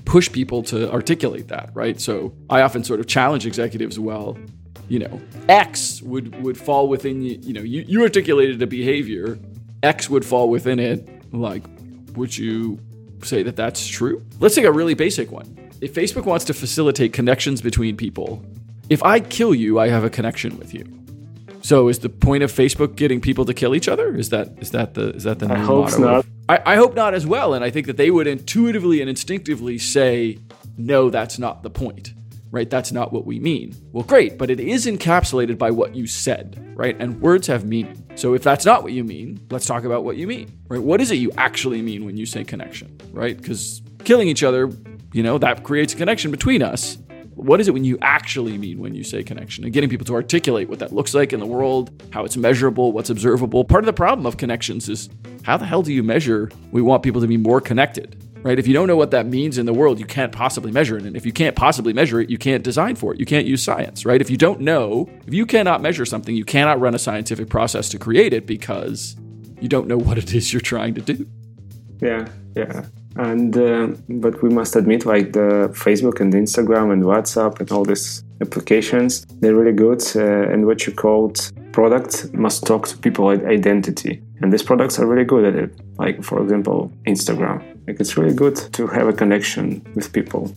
[0.04, 2.00] push people to articulate that, right?
[2.00, 4.36] So I often sort of challenge executives, well,
[4.88, 9.38] you know, X would would fall within you, know, you, you articulated a behavior,
[9.82, 11.08] X would fall within it.
[11.32, 11.62] Like,
[12.14, 12.78] would you
[13.22, 14.22] say that that's true?
[14.40, 15.70] Let's take a really basic one.
[15.80, 18.44] If Facebook wants to facilitate connections between people,
[18.88, 20.84] if I kill you, I have a connection with you.
[21.62, 24.14] So is the point of Facebook getting people to kill each other?
[24.14, 25.98] Is that is that the is that the I hope motto?
[25.98, 26.26] not.
[26.48, 27.54] I, I hope not as well.
[27.54, 30.38] And I think that they would intuitively and instinctively say,
[30.76, 32.12] no, that's not the point.
[32.50, 32.68] Right?
[32.68, 33.74] That's not what we mean.
[33.92, 36.94] Well, great, but it is encapsulated by what you said, right?
[37.00, 38.04] And words have meaning.
[38.14, 40.52] So if that's not what you mean, let's talk about what you mean.
[40.68, 40.82] Right?
[40.82, 43.00] What is it you actually mean when you say connection?
[43.10, 43.36] Right?
[43.36, 44.70] Because killing each other,
[45.14, 46.98] you know, that creates a connection between us
[47.34, 50.14] what is it when you actually mean when you say connection and getting people to
[50.14, 53.64] articulate what that looks like in the world, how it's measurable, what's observable.
[53.64, 55.08] Part of the problem of connections is
[55.42, 58.16] how the hell do you measure we want people to be more connected?
[58.42, 58.58] Right?
[58.58, 61.04] If you don't know what that means in the world, you can't possibly measure it.
[61.04, 63.20] And if you can't possibly measure it, you can't design for it.
[63.20, 64.20] You can't use science, right?
[64.20, 67.88] If you don't know, if you cannot measure something, you cannot run a scientific process
[67.90, 69.16] to create it because
[69.60, 71.26] you don't know what it is you're trying to do.
[72.00, 72.86] Yeah, yeah.
[73.16, 77.84] And uh, but we must admit, like the Facebook and Instagram and WhatsApp and all
[77.84, 80.02] these applications, they're really good.
[80.16, 85.06] Uh, and what you called product must talk to people identity, and these products are
[85.06, 85.78] really good at it.
[85.98, 87.62] Like for example, Instagram.
[87.86, 90.52] Like it's really good to have a connection with people.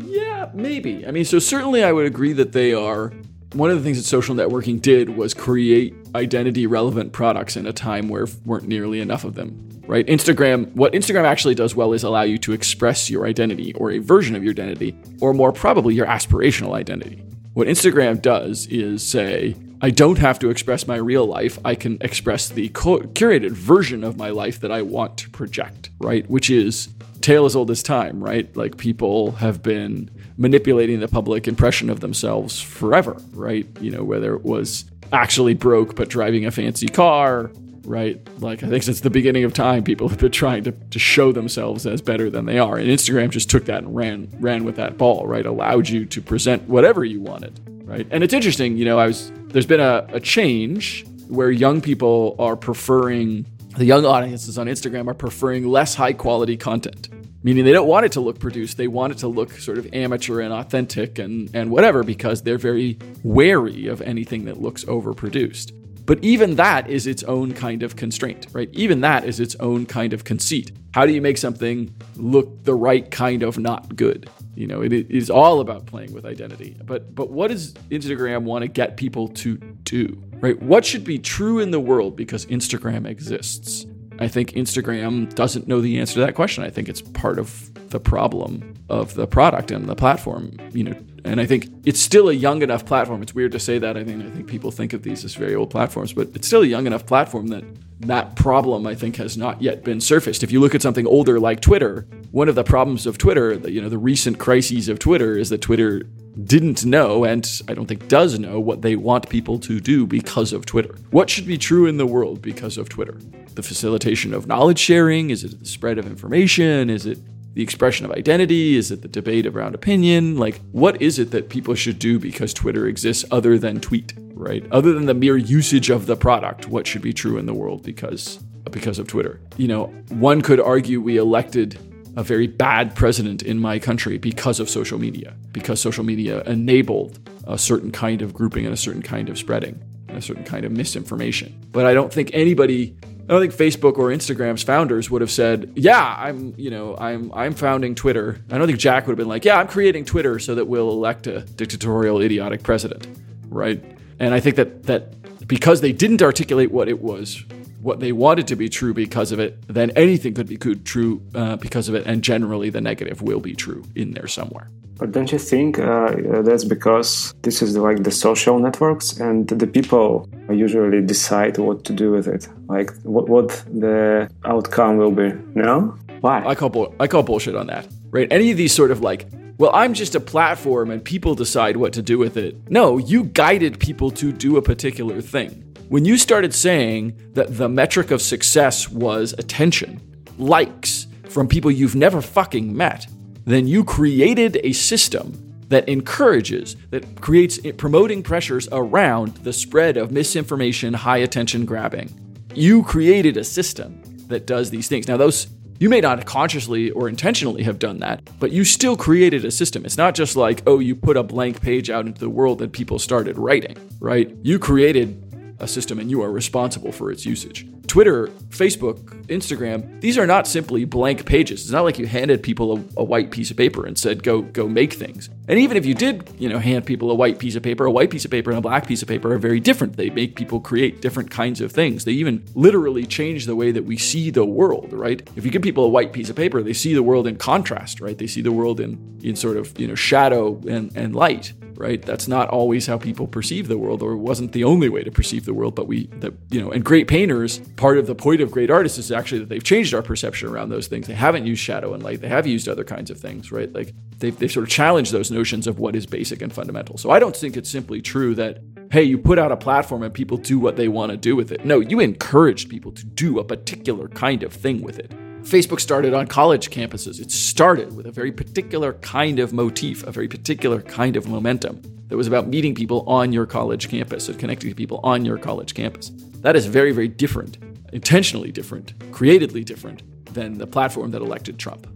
[0.00, 1.06] Yeah, maybe.
[1.06, 3.12] I mean, so certainly I would agree that they are.
[3.54, 7.72] One of the things that social networking did was create identity relevant products in a
[7.72, 10.06] time where weren't nearly enough of them right?
[10.06, 13.98] Instagram, what Instagram actually does well is allow you to express your identity or a
[13.98, 17.24] version of your identity, or more probably your aspirational identity.
[17.54, 21.58] What Instagram does is say, I don't have to express my real life.
[21.64, 26.28] I can express the curated version of my life that I want to project, right?
[26.28, 26.88] Which is
[27.20, 28.54] tale as old as time, right?
[28.56, 33.66] Like people have been manipulating the public impression of themselves forever, right?
[33.80, 37.50] You know, whether it was actually broke but driving a fancy car,
[37.88, 38.20] right?
[38.40, 41.32] Like, I think since the beginning of time, people have been trying to, to show
[41.32, 42.76] themselves as better than they are.
[42.76, 45.44] And Instagram just took that and ran, ran with that ball, right?
[45.44, 48.06] Allowed you to present whatever you wanted, right?
[48.10, 52.36] And it's interesting, you know, I was, there's been a, a change where young people
[52.38, 57.08] are preferring, the young audiences on Instagram are preferring less high quality content
[57.42, 58.76] meaning they don't want it to look produced.
[58.76, 62.58] They want it to look sort of amateur and authentic and, and whatever because they're
[62.58, 65.72] very wary of anything that looks overproduced.
[66.08, 68.70] But even that is its own kind of constraint, right?
[68.72, 70.72] Even that is its own kind of conceit.
[70.94, 74.30] How do you make something look the right kind of not good?
[74.54, 76.78] You know, it is all about playing with identity.
[76.82, 80.18] But but what does Instagram want to get people to do?
[80.40, 80.60] Right?
[80.62, 83.84] What should be true in the world because Instagram exists?
[84.18, 86.64] I think Instagram doesn't know the answer to that question.
[86.64, 90.56] I think it's part of the problem of the product and the platform.
[90.72, 90.94] You know,
[91.24, 93.22] and I think it's still a young enough platform.
[93.22, 93.96] It's weird to say that.
[93.96, 96.62] I think I think people think of these as very old platforms, but it's still
[96.62, 97.64] a young enough platform that
[98.00, 100.42] that problem I think has not yet been surfaced.
[100.42, 103.80] If you look at something older like Twitter, one of the problems of Twitter, you
[103.80, 106.04] know, the recent crises of Twitter is that Twitter
[106.44, 110.52] didn't know and I don't think does know what they want people to do because
[110.52, 110.94] of Twitter.
[111.10, 113.18] What should be true in the world because of Twitter?
[113.54, 115.30] The facilitation of knowledge sharing?
[115.30, 116.90] Is it the spread of information?
[116.90, 117.18] Is it
[117.58, 118.76] the expression of identity?
[118.76, 120.36] Is it the debate around opinion?
[120.36, 124.64] Like, what is it that people should do because Twitter exists other than tweet, right?
[124.70, 127.82] Other than the mere usage of the product, what should be true in the world
[127.82, 128.38] because
[128.70, 129.40] because of Twitter?
[129.56, 131.76] You know, one could argue we elected
[132.16, 137.18] a very bad president in my country because of social media, because social media enabled
[137.44, 140.72] a certain kind of grouping and a certain kind of spreading a certain kind of
[140.72, 141.54] misinformation.
[141.72, 142.96] But I don't think anybody
[143.28, 147.30] I don't think Facebook or Instagram's founders would have said, "Yeah, I'm, you know, I'm
[147.34, 150.38] I'm founding Twitter." I don't think Jack would have been like, "Yeah, I'm creating Twitter
[150.38, 153.06] so that we'll elect a dictatorial, idiotic president."
[153.50, 153.84] Right?
[154.18, 157.44] And I think that that because they didn't articulate what it was,
[157.82, 161.56] what they wanted to be true because of it, then anything could be true uh,
[161.56, 164.68] because of it, and generally the negative will be true in there somewhere.
[164.98, 169.66] But don't you think uh, that's because this is like the social networks and the
[169.66, 172.48] people usually decide what to do with it?
[172.68, 175.32] Like what, what the outcome will be?
[175.54, 175.96] No?
[176.20, 176.44] Why?
[176.44, 178.26] I call, I call bullshit on that, right?
[178.30, 179.26] Any of these sort of like,
[179.58, 182.70] well, I'm just a platform and people decide what to do with it.
[182.70, 185.64] No, you guided people to do a particular thing.
[185.88, 190.00] When you started saying that the metric of success was attention,
[190.38, 193.06] likes from people you've never fucking met,
[193.52, 200.10] then you created a system that encourages, that creates promoting pressures around the spread of
[200.10, 202.12] misinformation, high attention grabbing.
[202.54, 205.08] You created a system that does these things.
[205.08, 205.48] Now, those
[205.80, 209.84] you may not consciously or intentionally have done that, but you still created a system.
[209.84, 212.72] It's not just like, oh, you put a blank page out into the world and
[212.72, 214.34] people started writing, right?
[214.42, 215.27] You created
[215.60, 217.66] a system and you are responsible for its usage.
[217.88, 221.62] Twitter, Facebook, Instagram, these are not simply blank pages.
[221.62, 224.42] It's not like you handed people a, a, white piece of paper and said, go,
[224.42, 225.30] go make things.
[225.48, 227.90] And even if you did, you know, hand people a white piece of paper, a
[227.90, 229.96] white piece of paper and a black piece of paper are very different.
[229.96, 232.04] They make people create different kinds of things.
[232.04, 235.26] They even literally change the way that we see the world, right?
[235.34, 238.00] If you give people a white piece of paper, they see the world in contrast,
[238.00, 238.18] right?
[238.18, 242.02] They see the world in, in sort of, you know, shadow and, and light right?
[242.02, 245.44] That's not always how people perceive the world, or wasn't the only way to perceive
[245.44, 245.74] the world.
[245.74, 248.98] But we, that you know, and great painters, part of the point of great artists
[248.98, 251.06] is actually that they've changed our perception around those things.
[251.06, 253.72] They haven't used shadow and light; they have used other kinds of things, right?
[253.72, 256.98] Like they've they've sort of challenged those notions of what is basic and fundamental.
[256.98, 258.58] So I don't think it's simply true that
[258.90, 261.52] hey, you put out a platform and people do what they want to do with
[261.52, 261.64] it.
[261.64, 265.12] No, you encouraged people to do a particular kind of thing with it.
[265.48, 267.18] Facebook started on college campuses.
[267.18, 271.80] It started with a very particular kind of motif, a very particular kind of momentum
[272.08, 275.38] that was about meeting people on your college campus and connecting to people on your
[275.38, 276.10] college campus.
[276.42, 277.56] That is very, very different,
[277.94, 280.02] intentionally different, creatively different
[280.34, 281.86] than the platform that elected Trump.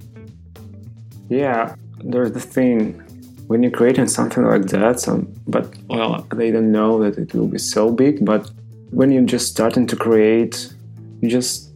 [1.28, 3.00] Yeah, there's the thing
[3.48, 7.48] when you're creating something like that, some but well, they don't know that it will
[7.48, 8.24] be so big.
[8.24, 8.50] But
[8.92, 10.72] when you're just starting to create,
[11.20, 11.71] you just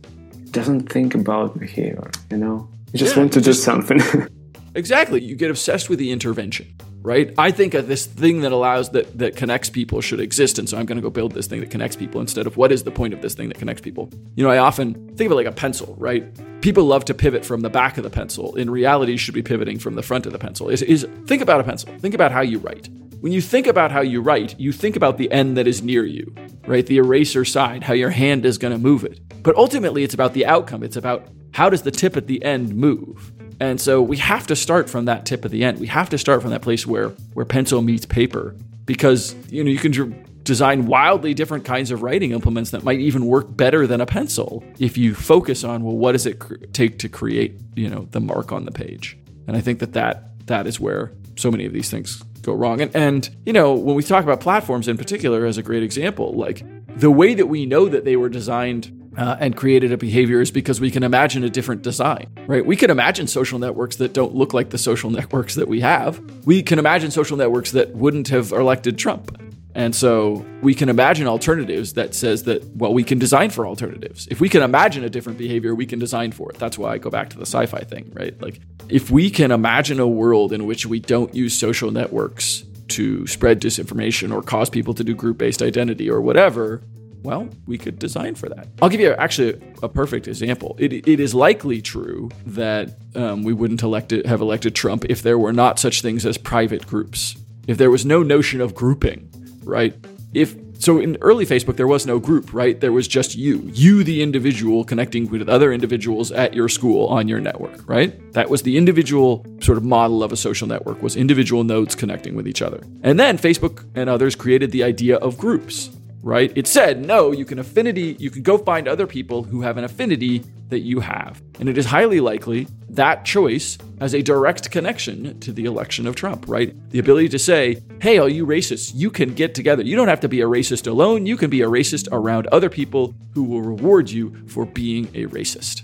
[0.57, 2.11] doesn't think about behavior.
[2.31, 4.01] You know, you just Yeah, want to do just- something.
[4.75, 5.23] Exactly.
[5.25, 6.67] You get obsessed with the intervention,
[7.01, 7.33] right?
[7.39, 10.77] I think of this thing that allows that that connects people should exist, and so
[10.77, 12.91] I'm going to go build this thing that connects people instead of what is the
[12.91, 14.11] point of this thing that connects people.
[14.35, 16.23] You know, I often think of it like a pencil, right?
[16.61, 18.55] People love to pivot from the back of the pencil.
[18.57, 20.69] In reality, you should be pivoting from the front of the pencil.
[20.69, 21.89] Is, is think about a pencil.
[21.99, 22.91] Think about how you write.
[23.21, 26.05] When you think about how you write, you think about the end that is near
[26.05, 26.35] you,
[26.67, 26.85] right?
[26.85, 29.21] The eraser side, how your hand is going to move it.
[29.47, 30.83] But ultimately, it's about the outcome.
[30.83, 33.31] It's about how does the tip at the end move?
[33.61, 35.79] And so we have to start from that tip at the end.
[35.79, 39.71] We have to start from that place where where pencil meets paper because you know
[39.71, 43.87] you can dr- design wildly different kinds of writing implements that might even work better
[43.87, 47.55] than a pencil if you focus on well what does it cr- take to create
[47.77, 49.17] you know the mark on the page.
[49.47, 52.81] And I think that that that is where so many of these things go wrong.
[52.81, 56.33] And and you know when we talk about platforms in particular as a great example,
[56.33, 56.65] like
[56.99, 60.51] the way that we know that they were designed uh, and created a behavior is
[60.51, 62.65] because we can imagine a different design, right?
[62.65, 66.21] We can imagine social networks that don't look like the social networks that we have.
[66.45, 69.43] We can imagine social networks that wouldn't have elected Trump.
[69.75, 74.27] And so we can imagine alternatives that says that, well, we can design for alternatives.
[74.31, 76.59] If we can imagine a different behavior, we can design for it.
[76.59, 78.41] That's why I go back to the sci fi thing, right?
[78.41, 78.59] Like,
[78.89, 83.61] if we can imagine a world in which we don't use social networks to spread
[83.61, 86.81] disinformation or cause people to do group based identity or whatever,
[87.23, 88.69] well, we could design for that.
[88.81, 90.77] I'll give you actually a perfect example.
[90.79, 95.53] It, it is likely true that um, we wouldn't have elected Trump if there were
[95.53, 97.37] not such things as private groups.
[97.67, 99.29] If there was no notion of grouping,
[99.65, 99.95] right?
[100.33, 102.79] If so, in early Facebook, there was no group, right?
[102.79, 107.29] There was just you, you, the individual, connecting with other individuals at your school on
[107.29, 108.33] your network, right?
[108.35, 112.37] That was the individual sort of model of a social network was individual nodes connecting
[112.37, 112.83] with each other.
[113.03, 115.91] And then Facebook and others created the idea of groups,
[116.27, 116.53] right?
[116.57, 119.85] It said, no, you can affinity, you can go find other people who have an
[119.85, 121.41] affinity that you have.
[121.61, 126.17] And it is highly likely that choice has a direct connection to the election of
[126.17, 126.75] Trump, right?
[126.91, 129.85] The ability to say, hey, all you racists, you can get together.
[129.85, 131.27] You don't have to be a racist alone.
[131.27, 135.27] You can be a racist around other people who will reward you for being a
[135.27, 135.83] racist.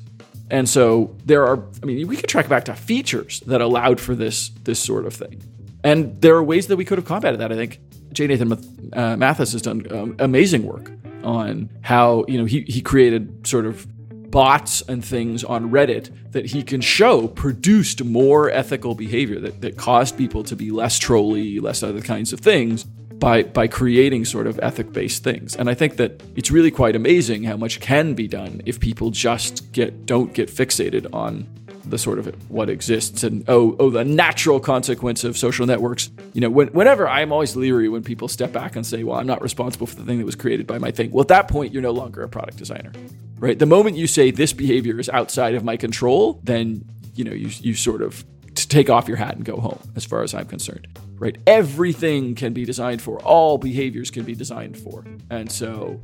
[0.50, 4.16] And so there are, I mean, we could track back to features that allowed for
[4.16, 5.40] this this sort of thing.
[5.84, 7.52] And there are ways that we could have combated that.
[7.52, 7.78] I think
[8.12, 8.26] J.
[8.26, 8.52] Nathan
[8.92, 10.90] uh, Matias has done um, amazing work
[11.24, 13.86] on how you know he he created sort of
[14.30, 19.76] bots and things on Reddit that he can show produced more ethical behavior that, that
[19.76, 22.84] caused people to be less trolly, less other kinds of things
[23.22, 25.54] by by creating sort of ethic based things.
[25.54, 29.10] And I think that it's really quite amazing how much can be done if people
[29.10, 31.46] just get don't get fixated on
[31.92, 36.10] the sort of what exists and oh oh the natural consequence of social networks.
[36.32, 39.26] You know, when, whenever I'm always leery when people step back and say, "Well, I'm
[39.26, 41.70] not responsible for the thing that was created by my thing." Well, at that point,
[41.70, 42.92] you're no longer a product designer,
[43.38, 43.58] right?
[43.58, 46.82] The moment you say this behavior is outside of my control, then
[47.14, 48.24] you know you you sort of
[48.54, 50.88] take off your hat and go home, as far as I'm concerned.
[51.18, 51.36] Right?
[51.46, 53.20] Everything can be designed for.
[53.22, 56.00] All behaviors can be designed for, and so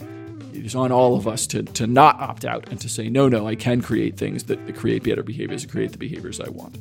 [0.59, 3.29] it is on all of us to, to not opt out and to say, no,
[3.29, 6.51] no, I can create things that, that create better behaviors and create the behaviors I
[6.51, 6.79] want.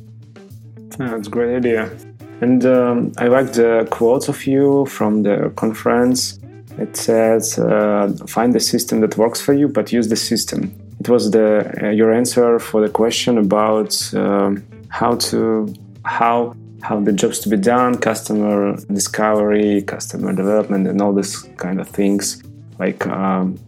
[0.98, 1.90] That's a great idea.
[2.40, 6.38] And um, I like the quotes of you from the conference.
[6.78, 11.08] It says, uh, "Find the system that works for you, but use the system." It
[11.08, 11.48] was the
[11.82, 15.74] uh, your answer for the question about um, how to
[16.04, 21.80] how how the jobs to be done, customer discovery, customer development, and all these kind
[21.80, 22.40] of things
[22.78, 23.58] like um,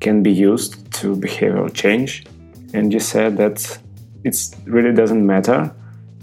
[0.00, 2.24] can be used to behavioral change.
[2.74, 3.78] And you said that
[4.24, 5.72] it really doesn't matter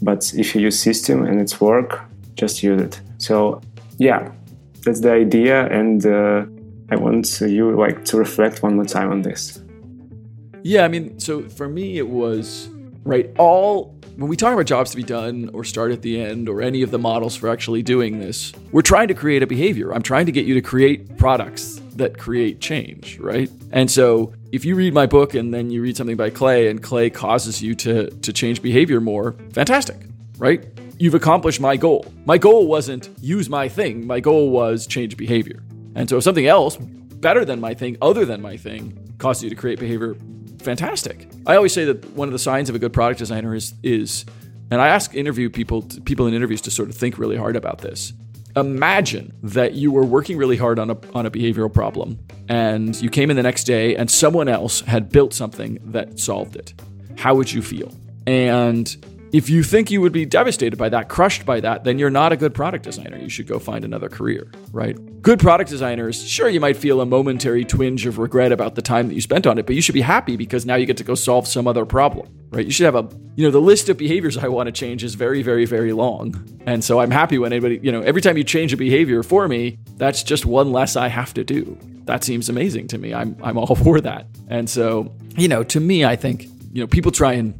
[0.01, 2.01] but if you use system and it's work
[2.35, 3.61] just use it so
[3.97, 4.31] yeah
[4.83, 6.45] that's the idea and uh,
[6.91, 9.61] i want you like to reflect one more time on this
[10.65, 12.69] Yeah, I mean, so for me, it was
[13.03, 13.29] right.
[13.37, 16.59] All when we talk about jobs to be done or start at the end or
[16.59, 19.93] any of the models for actually doing this, we're trying to create a behavior.
[19.93, 23.49] I'm trying to get you to create products that create change, right?
[23.71, 26.81] And so if you read my book and then you read something by Clay and
[26.81, 29.97] Clay causes you to to change behavior more, fantastic,
[30.37, 30.65] right?
[30.97, 32.05] You've accomplished my goal.
[32.25, 34.07] My goal wasn't use my thing.
[34.07, 35.61] My goal was change behavior.
[35.95, 39.49] And so if something else better than my thing, other than my thing, causes you
[39.49, 40.15] to create behavior,
[40.59, 41.27] fantastic.
[41.45, 44.25] I always say that one of the signs of a good product designer is is,
[44.71, 47.79] and I ask interview people people in interviews to sort of think really hard about
[47.79, 48.13] this.
[48.55, 53.09] Imagine that you were working really hard on a on a behavioral problem, and you
[53.09, 56.73] came in the next day, and someone else had built something that solved it.
[57.17, 57.91] how would you feel?
[58.27, 58.95] And
[59.35, 62.31] if you think you would be devastated by that, crushed by that, then you're not
[62.31, 63.17] a good product designer.
[63.17, 64.95] You should go find another career, right?
[65.21, 69.09] Good product designers, sure, you might feel a momentary twinge of regret about the time
[69.09, 71.03] that you spent on it, but you should be happy because now you get to
[71.03, 72.65] go solve some other problem, right?
[72.65, 75.15] You should have a, you know, the list of behaviors I want to change is
[75.15, 76.61] very, very, very long.
[76.65, 79.49] And so I'm happy when anybody, you know, every time you change a behavior for
[79.49, 81.77] me, that's just one less I have to do.
[82.05, 83.13] That seems amazing to me.
[83.13, 84.27] I'm, I'm all for that.
[84.47, 87.59] And so, you know, to me, I think, you know, people try and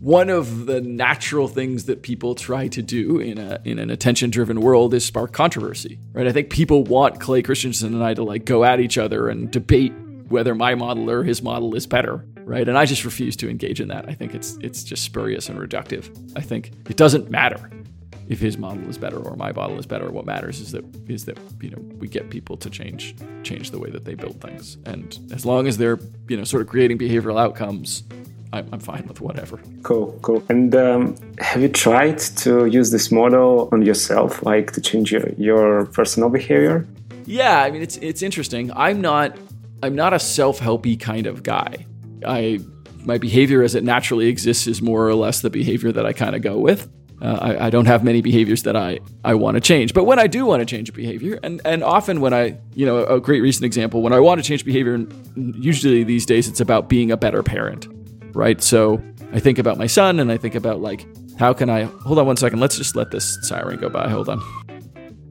[0.00, 4.30] one of the natural things that people try to do in a in an attention
[4.30, 6.26] driven world is spark controversy, right?
[6.26, 9.50] I think people want Clay Christensen and I to like go at each other and
[9.50, 9.92] debate
[10.28, 12.68] whether my model or his model is better, right?
[12.68, 14.08] And I just refuse to engage in that.
[14.08, 16.08] I think it's it's just spurious and reductive.
[16.36, 17.68] I think it doesn't matter
[18.28, 20.10] if his model is better or my model is better.
[20.12, 23.80] What matters is that is that you know we get people to change change the
[23.80, 26.98] way that they build things, and as long as they're you know sort of creating
[26.98, 28.04] behavioral outcomes
[28.52, 29.60] I'm, I'm fine with whatever.
[29.82, 30.42] Cool, cool.
[30.48, 35.28] And um, have you tried to use this model on yourself, like to change your,
[35.36, 36.86] your personal behavior?
[37.26, 38.72] Yeah, I mean it's it's interesting.
[38.74, 39.36] I'm not
[39.82, 41.84] I'm not a self-helpy kind of guy.
[42.24, 42.60] I
[43.04, 46.34] my behavior as it naturally exists is more or less the behavior that I kind
[46.34, 46.90] of go with.
[47.20, 49.92] Uh, I, I, don't have many behaviors that I, I want to change.
[49.92, 52.86] But when I do want to change a behavior, and, and often when I, you
[52.86, 56.60] know, a great recent example, when I want to change behavior, usually these days it's
[56.60, 57.88] about being a better parent
[58.38, 58.62] right?
[58.62, 61.04] So I think about my son and I think about like,
[61.38, 62.60] how can I hold on one second?
[62.60, 64.08] Let's just let this siren go by.
[64.08, 64.40] Hold on.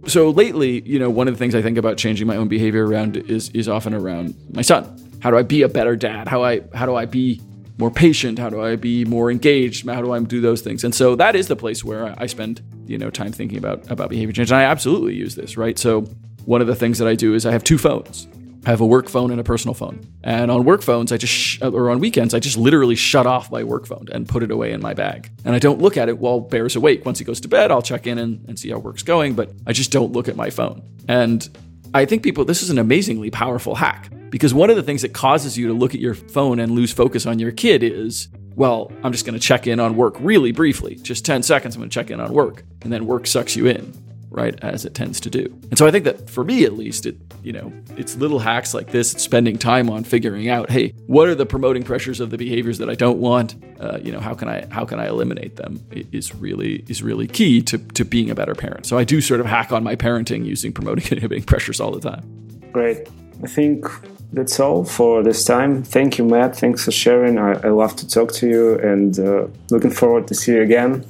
[0.08, 2.86] So lately, you know, one of the things I think about changing my own behavior
[2.86, 4.84] around is is often around my son.
[5.22, 6.28] How do I be a better dad?
[6.28, 7.42] How I how do I be
[7.78, 8.40] more patient?
[8.40, 9.88] How do I be more engaged?
[9.88, 10.84] How do I do those things?
[10.84, 14.10] And so that is the place where I spend, you know, time thinking about about
[14.10, 14.52] behavior change.
[14.52, 15.78] And I absolutely use this, right?
[15.80, 16.02] So
[16.46, 18.28] one of the things that I do is I have two phones.
[18.68, 20.06] I have a work phone and a personal phone.
[20.26, 23.50] And on work phones, I just, sh- or on weekends, I just literally shut off
[23.50, 25.32] my work phone and put it away in my bag.
[25.46, 27.06] And I don't look at it while Bear's awake.
[27.06, 29.52] Once he goes to bed, I'll check in and, and see how work's going, but
[29.66, 30.84] I just don't look at my phone.
[31.08, 31.48] And
[31.94, 35.14] I think people, this is an amazingly powerful hack because one of the things that
[35.14, 38.92] causes you to look at your phone and lose focus on your kid is, well,
[39.02, 41.76] I'm just going to check in on work really briefly, just 10 seconds.
[41.76, 42.66] I'm going to check in on work.
[42.82, 43.94] And then work sucks you in
[44.38, 47.06] right as it tends to do and so i think that for me at least
[47.08, 50.94] it you know it's little hacks like this it's spending time on figuring out hey
[51.08, 54.20] what are the promoting pressures of the behaviors that i don't want uh, you know
[54.20, 58.06] how can i how can i eliminate them is really is really key to to
[58.06, 61.04] being a better parent so i do sort of hack on my parenting using promoting
[61.06, 62.24] and inhibiting pressures all the time
[62.72, 63.10] great
[63.44, 63.86] i think
[64.34, 65.84] that's all for this time.
[65.84, 66.58] Thank you, Matt.
[66.58, 67.38] Thanks for sharing.
[67.38, 71.06] I, I love to talk to you and uh, looking forward to see you again.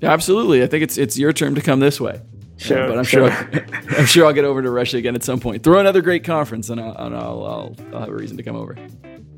[0.00, 0.62] Yeah, absolutely.
[0.62, 2.20] I think it's it's your turn to come this way.
[2.57, 3.31] Sure, yeah, but I'm sure.
[3.31, 5.63] sure I'll, I'm sure I'll get over to Russia again at some point.
[5.63, 8.55] Throw another great conference, and I'll and I'll, I'll, I'll have a reason to come
[8.55, 8.77] over.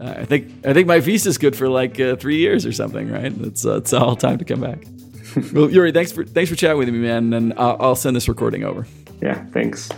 [0.02, 2.74] Uh, I think I think my visa is good for like uh, three years or
[2.74, 3.32] something, right?
[3.42, 4.86] It's uh, it's all time to come back.
[5.54, 8.28] well, Yuri, thanks for thanks for chatting with me, man, and I'll, I'll send this
[8.28, 8.86] recording over.
[9.22, 9.90] Yeah, thanks.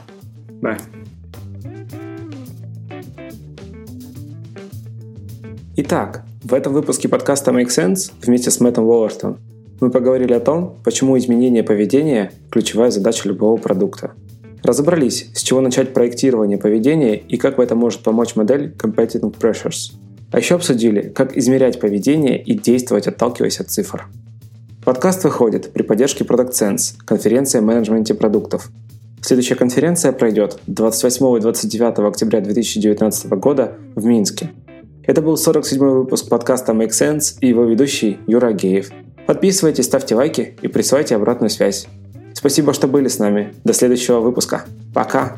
[0.61, 0.77] Bye.
[5.77, 9.39] Итак, в этом выпуске подкаста Make Sense вместе с Мэттом Уоллертом
[9.80, 14.12] Мы поговорили о том, почему изменение поведения– ключевая задача любого продукта.
[14.62, 19.92] Разобрались, с чего начать проектирование поведения и как в этом может помочь модель Competing Pressures.
[20.32, 24.06] А еще обсудили, как измерять поведение и действовать, отталкиваясь от цифр.
[24.84, 28.70] Подкаст выходит при поддержке Product Sense, конференция о менеджменте продуктов.
[29.22, 34.50] Следующая конференция пройдет 28 и 29 октября 2019 года в Минске.
[35.06, 38.90] Это был 47 выпуск подкаста Make Sense и его ведущий Юра Геев–
[39.30, 41.86] Подписывайтесь, ставьте лайки и присылайте обратную связь.
[42.34, 43.54] Спасибо, что были с нами.
[43.62, 44.64] До следующего выпуска.
[44.92, 45.36] Пока!